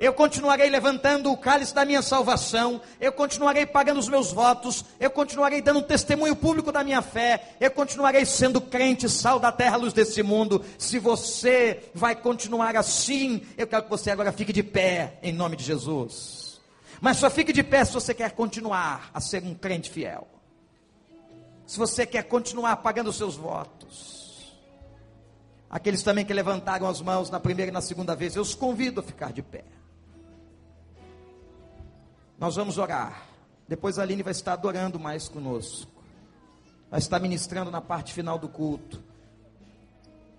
Eu 0.00 0.14
continuarei 0.14 0.70
levantando 0.70 1.30
o 1.30 1.36
cálice 1.36 1.74
da 1.74 1.84
minha 1.84 2.00
salvação, 2.00 2.80
eu 2.98 3.12
continuarei 3.12 3.66
pagando 3.66 4.00
os 4.00 4.08
meus 4.08 4.32
votos, 4.32 4.82
eu 4.98 5.10
continuarei 5.10 5.60
dando 5.60 5.82
testemunho 5.82 6.34
público 6.34 6.72
da 6.72 6.82
minha 6.82 7.02
fé, 7.02 7.54
eu 7.60 7.70
continuarei 7.70 8.24
sendo 8.24 8.62
crente, 8.62 9.10
sal 9.10 9.38
da 9.38 9.52
terra, 9.52 9.76
luz 9.76 9.92
desse 9.92 10.22
mundo. 10.22 10.64
Se 10.78 10.98
você 10.98 11.90
vai 11.94 12.16
continuar 12.16 12.74
assim, 12.76 13.42
eu 13.58 13.66
quero 13.66 13.82
que 13.82 13.90
você 13.90 14.10
agora 14.10 14.32
fique 14.32 14.54
de 14.54 14.62
pé, 14.62 15.18
em 15.22 15.34
nome 15.34 15.54
de 15.54 15.64
Jesus. 15.64 16.58
Mas 16.98 17.18
só 17.18 17.28
fique 17.28 17.52
de 17.52 17.62
pé 17.62 17.84
se 17.84 17.92
você 17.92 18.14
quer 18.14 18.30
continuar 18.30 19.10
a 19.12 19.20
ser 19.20 19.42
um 19.42 19.54
crente 19.54 19.90
fiel. 19.90 20.26
Se 21.66 21.78
você 21.78 22.06
quer 22.06 22.22
continuar 22.22 22.76
pagando 22.76 23.10
os 23.10 23.16
seus 23.16 23.36
votos. 23.36 24.56
Aqueles 25.68 26.02
também 26.02 26.24
que 26.24 26.32
levantaram 26.32 26.88
as 26.88 27.02
mãos 27.02 27.28
na 27.28 27.38
primeira 27.38 27.70
e 27.70 27.74
na 27.74 27.82
segunda 27.82 28.16
vez, 28.16 28.34
eu 28.34 28.40
os 28.40 28.54
convido 28.54 29.00
a 29.00 29.02
ficar 29.02 29.30
de 29.30 29.42
pé. 29.42 29.62
Nós 32.40 32.56
vamos 32.56 32.78
orar. 32.78 33.26
Depois 33.68 33.98
a 33.98 34.02
Aline 34.02 34.22
vai 34.22 34.30
estar 34.30 34.54
adorando 34.54 34.98
mais 34.98 35.28
conosco. 35.28 35.92
Vai 36.90 36.98
estar 36.98 37.20
ministrando 37.20 37.70
na 37.70 37.82
parte 37.82 38.14
final 38.14 38.38
do 38.38 38.48
culto. 38.48 39.00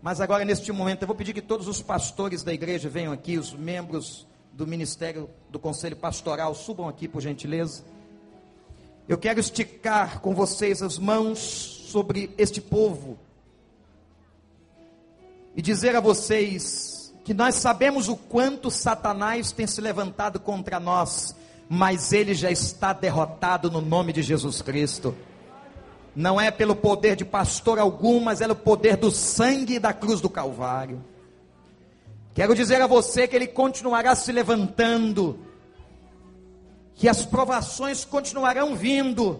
Mas 0.01 0.19
agora, 0.19 0.43
neste 0.43 0.71
momento, 0.71 1.03
eu 1.03 1.07
vou 1.07 1.15
pedir 1.15 1.31
que 1.31 1.43
todos 1.43 1.67
os 1.67 1.79
pastores 1.79 2.41
da 2.41 2.51
igreja 2.51 2.89
venham 2.89 3.13
aqui, 3.13 3.37
os 3.37 3.53
membros 3.53 4.25
do 4.51 4.65
Ministério 4.65 5.29
do 5.47 5.59
Conselho 5.59 5.95
Pastoral, 5.95 6.55
subam 6.55 6.89
aqui 6.89 7.07
por 7.07 7.21
gentileza. 7.21 7.83
Eu 9.07 9.19
quero 9.19 9.39
esticar 9.39 10.21
com 10.21 10.33
vocês 10.33 10.81
as 10.81 10.97
mãos 10.97 11.37
sobre 11.37 12.33
este 12.35 12.59
povo 12.59 13.19
e 15.55 15.61
dizer 15.61 15.95
a 15.95 15.99
vocês 15.99 17.13
que 17.23 17.33
nós 17.33 17.55
sabemos 17.55 18.09
o 18.09 18.17
quanto 18.17 18.71
Satanás 18.71 19.51
tem 19.51 19.67
se 19.67 19.79
levantado 19.79 20.39
contra 20.39 20.79
nós, 20.79 21.35
mas 21.73 22.11
ele 22.11 22.33
já 22.33 22.51
está 22.51 22.91
derrotado 22.91 23.71
no 23.71 23.79
nome 23.79 24.11
de 24.11 24.21
Jesus 24.21 24.61
Cristo. 24.61 25.15
Não 26.13 26.39
é 26.39 26.51
pelo 26.51 26.75
poder 26.75 27.15
de 27.15 27.23
pastor 27.23 27.79
algum, 27.79 28.19
mas 28.19 28.41
é 28.41 28.43
pelo 28.43 28.57
poder 28.57 28.97
do 28.97 29.09
sangue 29.09 29.79
da 29.79 29.93
cruz 29.93 30.19
do 30.19 30.29
Calvário. 30.29 31.01
Quero 32.33 32.53
dizer 32.53 32.81
a 32.81 32.87
você 32.87 33.25
que 33.25 33.37
ele 33.37 33.47
continuará 33.47 34.13
se 34.15 34.33
levantando, 34.33 35.39
que 36.93 37.07
as 37.07 37.25
provações 37.25 38.03
continuarão 38.03 38.75
vindo, 38.75 39.39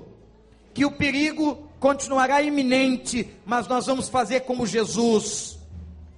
que 0.74 0.86
o 0.86 0.91
perigo 0.91 1.67
continuará 1.82 2.41
iminente, 2.41 3.30
mas 3.46 3.67
nós 3.67 3.88
vamos 3.88 4.08
fazer 4.08 4.41
como 4.41 4.65
Jesus. 4.65 5.60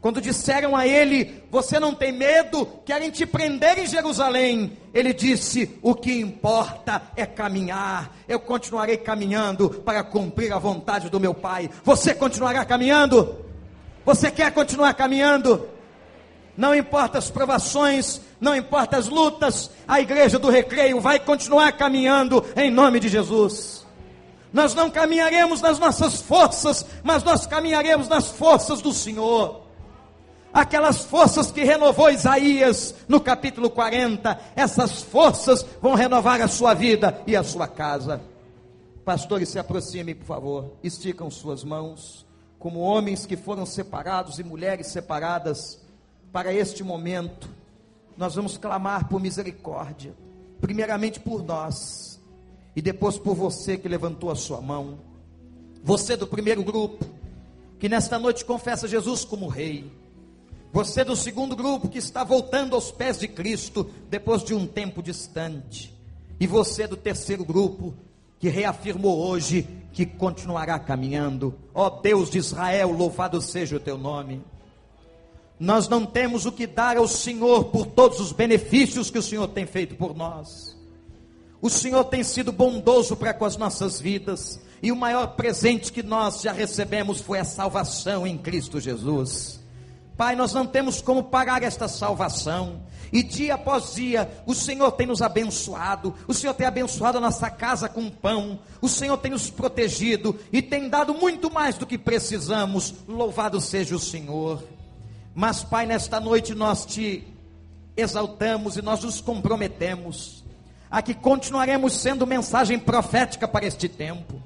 Quando 0.03 0.19
disseram 0.19 0.75
a 0.75 0.85
ele: 0.85 1.41
Você 1.49 1.79
não 1.79 1.95
tem 1.95 2.11
medo? 2.11 2.65
Querem 2.83 3.09
te 3.09 3.25
prender 3.25 3.79
em 3.79 3.87
Jerusalém. 3.87 4.77
Ele 4.93 5.13
disse: 5.13 5.79
O 5.81 5.95
que 5.95 6.11
importa 6.19 7.01
é 7.15 7.25
caminhar. 7.25 8.13
Eu 8.27 8.37
continuarei 8.37 8.97
caminhando 8.97 9.69
para 9.69 10.03
cumprir 10.03 10.51
a 10.51 10.59
vontade 10.59 11.09
do 11.09 11.21
meu 11.21 11.33
Pai. 11.33 11.69
Você 11.85 12.13
continuará 12.13 12.65
caminhando? 12.65 13.45
Você 14.03 14.29
quer 14.29 14.51
continuar 14.51 14.93
caminhando? 14.93 15.69
não 16.55 16.75
importa 16.75 17.17
as 17.17 17.31
provações, 17.31 18.21
não 18.39 18.55
importa 18.55 18.95
as 18.95 19.07
lutas, 19.07 19.71
a 19.87 19.99
igreja 19.99 20.37
do 20.37 20.51
recreio 20.51 21.01
vai 21.01 21.17
continuar 21.17 21.71
caminhando 21.71 22.45
em 22.55 22.69
nome 22.69 22.99
de 22.99 23.09
Jesus. 23.09 23.83
Nós 24.51 24.75
não 24.75 24.91
caminharemos 24.91 25.61
nas 25.61 25.79
nossas 25.79 26.21
forças, 26.21 26.85
mas 27.01 27.23
nós 27.23 27.47
caminharemos 27.47 28.07
nas 28.07 28.27
forças 28.27 28.83
do 28.83 28.93
Senhor. 28.93 29.62
Aquelas 30.53 31.03
forças 31.05 31.51
que 31.51 31.63
renovou 31.63 32.11
Isaías 32.11 32.93
no 33.07 33.19
capítulo 33.19 33.71
40, 33.71 34.39
essas 34.55 35.01
forças 35.01 35.65
vão 35.81 35.95
renovar 35.95 36.39
a 36.41 36.47
sua 36.47 36.75
vida 36.75 37.19
e 37.25 37.35
a 37.35 37.43
sua 37.43 37.67
casa. 37.67 38.21
Pastores, 39.03 39.49
se 39.49 39.57
aproximem, 39.57 40.13
por 40.13 40.25
favor. 40.25 40.73
Esticam 40.83 41.31
suas 41.31 41.63
mãos, 41.63 42.23
como 42.59 42.79
homens 42.79 43.25
que 43.25 43.35
foram 43.35 43.65
separados 43.65 44.37
e 44.37 44.43
mulheres 44.43 44.87
separadas 44.87 45.81
para 46.31 46.53
este 46.53 46.83
momento, 46.83 47.49
nós 48.15 48.35
vamos 48.35 48.57
clamar 48.57 49.07
por 49.09 49.19
misericórdia, 49.19 50.13
primeiramente 50.61 51.19
por 51.19 51.43
nós, 51.43 52.21
e 52.75 52.81
depois 52.81 53.17
por 53.17 53.35
você 53.35 53.77
que 53.77 53.87
levantou 53.87 54.31
a 54.31 54.35
sua 54.35 54.61
mão. 54.61 54.99
Você 55.83 56.15
do 56.15 56.25
primeiro 56.25 56.63
grupo, 56.63 57.05
que 57.77 57.89
nesta 57.89 58.17
noite 58.17 58.45
confessa 58.45 58.87
Jesus 58.87 59.25
como 59.25 59.47
Rei. 59.47 60.02
Você 60.73 61.03
do 61.03 61.15
segundo 61.15 61.55
grupo 61.55 61.87
que 61.87 61.99
está 61.99 62.23
voltando 62.23 62.73
aos 62.73 62.89
pés 62.89 63.19
de 63.19 63.27
Cristo 63.27 63.87
depois 64.09 64.43
de 64.43 64.55
um 64.55 64.65
tempo 64.65 65.03
distante. 65.03 65.93
E 66.39 66.47
você 66.47 66.87
do 66.87 66.97
terceiro 66.97 67.45
grupo 67.45 67.93
que 68.39 68.49
reafirmou 68.49 69.19
hoje 69.23 69.67
que 69.93 70.03
continuará 70.03 70.79
caminhando. 70.79 71.53
Ó 71.75 71.91
Deus 71.91 72.31
de 72.31 72.39
Israel, 72.39 72.91
louvado 72.91 73.39
seja 73.39 73.75
o 73.75 73.79
teu 73.79 73.99
nome. 73.99 74.41
Nós 75.59 75.87
não 75.87 76.07
temos 76.07 76.47
o 76.47 76.51
que 76.51 76.65
dar 76.65 76.97
ao 76.97 77.07
Senhor 77.07 77.65
por 77.65 77.85
todos 77.85 78.19
os 78.19 78.31
benefícios 78.31 79.11
que 79.11 79.19
o 79.19 79.23
Senhor 79.23 79.47
tem 79.49 79.67
feito 79.67 79.93
por 79.93 80.15
nós. 80.15 80.75
O 81.61 81.69
Senhor 81.69 82.03
tem 82.05 82.23
sido 82.23 82.51
bondoso 82.51 83.15
para 83.15 83.31
com 83.31 83.45
as 83.45 83.55
nossas 83.57 84.01
vidas, 84.01 84.59
e 84.81 84.91
o 84.91 84.95
maior 84.95 85.27
presente 85.35 85.93
que 85.93 86.01
nós 86.01 86.41
já 86.41 86.51
recebemos 86.51 87.21
foi 87.21 87.37
a 87.37 87.45
salvação 87.45 88.25
em 88.25 88.39
Cristo 88.39 88.81
Jesus. 88.81 89.62
Pai, 90.23 90.37
nós 90.37 90.53
não 90.53 90.65
temos 90.65 91.01
como 91.01 91.21
pagar 91.21 91.63
esta 91.63 91.85
salvação. 91.85 92.83
E 93.11 93.21
dia 93.21 93.55
após 93.55 93.95
dia, 93.95 94.31
o 94.45 94.55
Senhor 94.55 94.89
tem 94.93 95.05
nos 95.05 95.21
abençoado, 95.21 96.15
o 96.25 96.33
Senhor 96.33 96.53
tem 96.53 96.65
abençoado 96.65 97.17
a 97.17 97.21
nossa 97.21 97.49
casa 97.49 97.89
com 97.89 98.09
pão, 98.09 98.57
o 98.81 98.87
Senhor 98.87 99.17
tem 99.17 99.31
nos 99.31 99.49
protegido 99.49 100.39
e 100.49 100.61
tem 100.61 100.87
dado 100.87 101.13
muito 101.13 101.51
mais 101.51 101.77
do 101.77 101.85
que 101.85 101.97
precisamos. 101.97 102.93
Louvado 103.05 103.59
seja 103.59 103.97
o 103.97 103.99
Senhor. 103.99 104.63
Mas, 105.35 105.61
Pai, 105.61 105.85
nesta 105.85 106.21
noite 106.21 106.55
nós 106.55 106.85
te 106.85 107.27
exaltamos 107.97 108.77
e 108.77 108.81
nós 108.81 109.03
nos 109.03 109.19
comprometemos 109.19 110.41
a 110.89 111.01
que 111.01 111.13
continuaremos 111.13 111.99
sendo 111.99 112.25
mensagem 112.25 112.79
profética 112.79 113.45
para 113.45 113.65
este 113.65 113.89
tempo, 113.89 114.41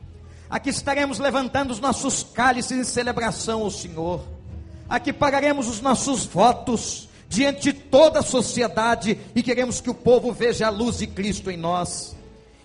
a 0.50 0.60
que 0.60 0.72
estaremos 0.72 1.20
levantando 1.20 1.70
os 1.70 1.80
nossos 1.80 2.24
cálices 2.24 2.80
em 2.80 2.84
celebração 2.84 3.62
ao 3.62 3.70
Senhor, 3.70 4.37
a 4.90 5.00
que 5.00 5.12
pagaremos 5.12 5.68
os 5.68 5.82
nossos 5.82 6.26
votos 6.26 7.08
diante 7.30 7.72
de 7.72 7.74
toda 7.74 8.20
a 8.20 8.24
sociedade 8.24 9.18
e 9.36 9.44
queremos 9.44 9.82
que 9.82 9.90
o 9.90 9.94
povo 9.94 10.32
veja 10.32 10.68
a 10.68 10.70
luz 10.70 11.00
de 11.00 11.08
Cristo 11.08 11.52
em 11.52 11.58
nós 11.58 12.16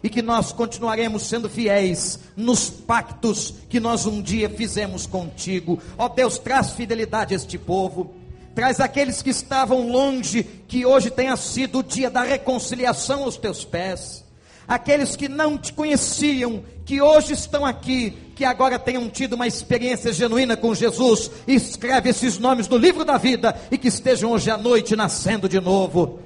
e 0.03 0.09
que 0.09 0.23
nós 0.23 0.53
continuaremos 0.53 1.23
sendo 1.23 1.49
fiéis 1.49 2.19
nos 2.37 2.69
pactos 2.69 3.55
que 3.69 3.79
nós 3.79 4.05
um 4.05 4.21
dia 4.21 4.51
fizemos 4.51 5.07
contigo. 5.07 5.81
Ó 5.97 6.09
Deus, 6.09 6.39
traz 6.39 6.73
fidelidade 6.73 7.35
a 7.35 7.37
este 7.37 7.57
povo. 7.57 8.13
Traz 8.55 8.81
aqueles 8.81 9.23
que 9.23 9.31
estavam 9.31 9.89
longe, 9.89 10.43
que 10.43 10.85
hoje 10.85 11.11
tenha 11.11 11.37
sido 11.37 11.79
o 11.79 11.83
dia 11.83 12.11
da 12.11 12.23
reconciliação 12.23 13.23
aos 13.25 13.37
teus 13.37 13.65
pés. 13.65 14.22
Aqueles 14.67 15.17
que 15.17 15.29
não 15.29 15.59
te 15.59 15.73
conheciam, 15.73 16.63
que 16.85 17.01
hoje 17.01 17.33
estão 17.33 17.65
aqui, 17.65 18.11
que 18.35 18.45
agora 18.45 18.79
tenham 18.79 19.09
tido 19.09 19.35
uma 19.35 19.47
experiência 19.47 20.13
genuína 20.13 20.57
com 20.57 20.75
Jesus, 20.75 21.31
escreve 21.47 22.11
esses 22.11 22.39
nomes 22.39 22.69
no 22.69 22.77
livro 22.77 23.05
da 23.05 23.19
vida 23.19 23.57
e 23.71 23.79
que 23.79 23.89
estejam 23.89 24.33
hoje 24.33 24.51
à 24.51 24.57
noite 24.57 24.97
nascendo 24.97 25.49
de 25.49 25.61
novo. 25.61 26.21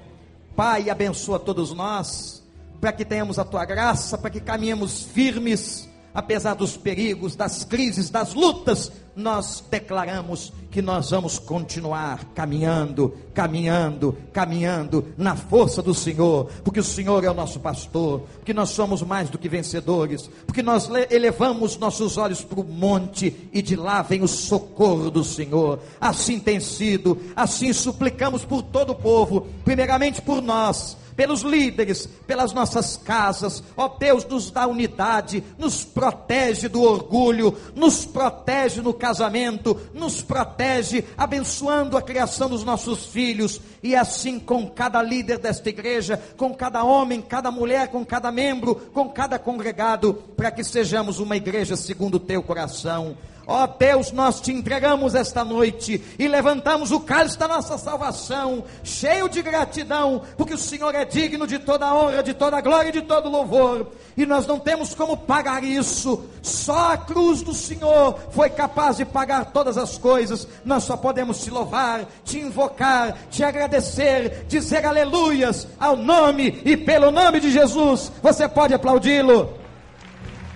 Pai, 0.55 0.88
abençoa 0.88 1.38
todos 1.38 1.72
nós 1.72 2.42
para 2.81 2.92
que 2.92 3.05
tenhamos 3.05 3.38
a 3.38 3.44
tua 3.44 3.64
graça, 3.64 4.16
para 4.18 4.31
que 4.31 4.40
caminhemos 4.40 5.03
firmes, 5.03 5.86
apesar 6.16 6.55
dos 6.55 6.79
perigos, 6.79 7.37
das 7.37 7.62
crises, 7.62 8.09
das 8.09 8.33
lutas, 8.33 8.90
nós 9.14 9.62
declaramos 9.70 10.50
que 10.70 10.81
nós 10.81 11.11
vamos 11.11 11.38
continuar 11.38 12.24
caminhando, 12.35 13.14
caminhando, 13.35 14.16
caminhando 14.33 15.05
na 15.18 15.37
força 15.37 15.83
do 15.83 15.92
Senhor, 15.92 16.46
porque 16.64 16.81
o 16.81 16.85
Senhor 16.85 17.22
é 17.22 17.31
o 17.31 17.35
nosso 17.35 17.61
pastor, 17.61 18.22
porque 18.37 18.55
nós 18.55 18.70
somos 18.70 19.02
mais 19.02 19.29
do 19.29 19.37
que 19.37 19.46
vencedores, 19.46 20.31
porque 20.46 20.62
nós 20.62 20.88
elevamos 21.11 21.76
nossos 21.76 22.16
olhos 22.16 22.42
para 22.42 22.61
o 22.61 22.64
monte 22.64 23.48
e 23.52 23.61
de 23.61 23.76
lá 23.76 24.00
vem 24.00 24.22
o 24.22 24.29
socorro 24.29 25.11
do 25.11 25.22
Senhor. 25.22 25.81
Assim 26.00 26.40
tem 26.40 26.61
sido, 26.61 27.20
assim 27.37 27.74
suplicamos 27.74 28.42
por 28.42 28.62
todo 28.62 28.90
o 28.90 28.96
povo, 28.96 29.46
primeiramente 29.64 30.22
por 30.22 30.40
nós 30.40 30.96
pelos 31.16 31.40
líderes, 31.40 32.07
pelas 32.26 32.52
nossas 32.52 32.96
casas. 32.96 33.62
Ó 33.76 33.88
Deus, 33.88 34.24
nos 34.26 34.50
dá 34.50 34.66
unidade, 34.66 35.42
nos 35.59 35.85
protege 35.85 36.68
do 36.68 36.83
orgulho, 36.83 37.57
nos 37.74 38.05
protege 38.05 38.83
no 38.83 38.92
casamento, 38.92 39.81
nos 39.94 40.20
protege 40.20 41.05
abençoando 41.16 41.96
a 41.96 42.02
criação 42.02 42.48
dos 42.48 42.62
nossos 42.62 43.07
filhos 43.07 43.61
e 43.83 43.96
assim 43.96 44.38
com 44.38 44.68
cada 44.68 45.02
líder 45.02 45.38
desta 45.38 45.68
igreja, 45.70 46.22
com 46.37 46.55
cada 46.55 46.85
homem, 46.85 47.22
cada 47.22 47.50
mulher, 47.50 47.88
com 47.88 48.05
cada 48.05 48.31
membro, 48.31 48.74
com 48.92 49.09
cada 49.09 49.38
congregado, 49.38 50.14
para 50.37 50.50
que 50.50 50.62
sejamos 50.62 51.18
uma 51.18 51.37
igreja 51.37 51.76
segundo 51.76 52.16
o 52.16 52.20
teu 52.20 52.42
coração. 52.42 53.16
Ó 53.48 53.62
oh 53.62 53.66
Deus, 53.68 54.11
nós 54.11 54.40
te 54.40 54.52
entregamos 54.52 55.14
esta 55.14 55.44
noite 55.44 56.02
e 56.18 56.26
levantamos 56.26 56.90
o 56.90 56.98
cálice 56.98 57.38
da 57.38 57.46
nossa 57.46 57.78
salvação, 57.78 58.64
cheio 58.82 59.28
de 59.28 59.40
gratidão, 59.40 60.22
porque 60.37 60.54
o 60.54 60.59
Senhor 60.59 60.92
é 60.96 61.04
digno 61.04 61.46
de 61.46 61.61
toda 61.61 61.94
honra, 61.94 62.24
de 62.24 62.35
toda 62.35 62.61
glória 62.61 62.88
e 62.88 62.92
de 62.92 63.02
todo 63.02 63.30
louvor. 63.30 63.92
E 64.16 64.26
nós 64.26 64.48
não 64.48 64.59
temos 64.59 64.96
como 64.96 65.16
pagar 65.16 65.62
isso. 65.62 66.24
Só 66.42 66.94
a 66.94 66.96
cruz 66.96 67.42
do 67.42 67.54
Senhor 67.54 68.18
foi 68.32 68.50
capaz 68.50 68.96
de 68.96 69.04
pagar 69.04 69.52
todas 69.52 69.78
as 69.78 69.96
coisas. 69.96 70.48
Nós 70.64 70.82
só 70.82 70.96
podemos 70.96 71.44
te 71.44 71.50
louvar, 71.50 72.04
te 72.24 72.40
invocar, 72.40 73.16
te 73.30 73.44
agradecer, 73.44 74.46
dizer 74.48 74.85
aleluias 74.85 75.68
ao 75.78 75.94
nome 75.94 76.61
e 76.64 76.76
pelo 76.76 77.12
nome 77.12 77.38
de 77.38 77.52
Jesus. 77.52 78.11
Você 78.20 78.48
pode 78.48 78.74
aplaudi-lo, 78.74 79.56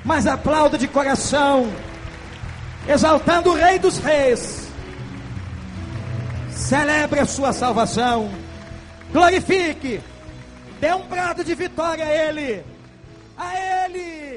mas 0.05 0.27
aplauda 0.27 0.77
de 0.77 0.89
coração 0.89 1.71
exaltando 2.89 3.51
o 3.51 3.55
Rei 3.55 3.79
dos 3.79 3.99
Reis. 3.99 4.69
Celebre 6.51 7.21
a 7.21 7.27
sua 7.27 7.53
salvação, 7.53 8.31
glorifique, 9.13 10.01
dê 10.81 10.93
um 10.93 11.03
prato 11.07 11.43
de 11.43 11.55
vitória 11.55 12.05
a 12.05 12.09
Ele, 12.09 12.65
a 13.37 13.87
Ele. 13.87 14.30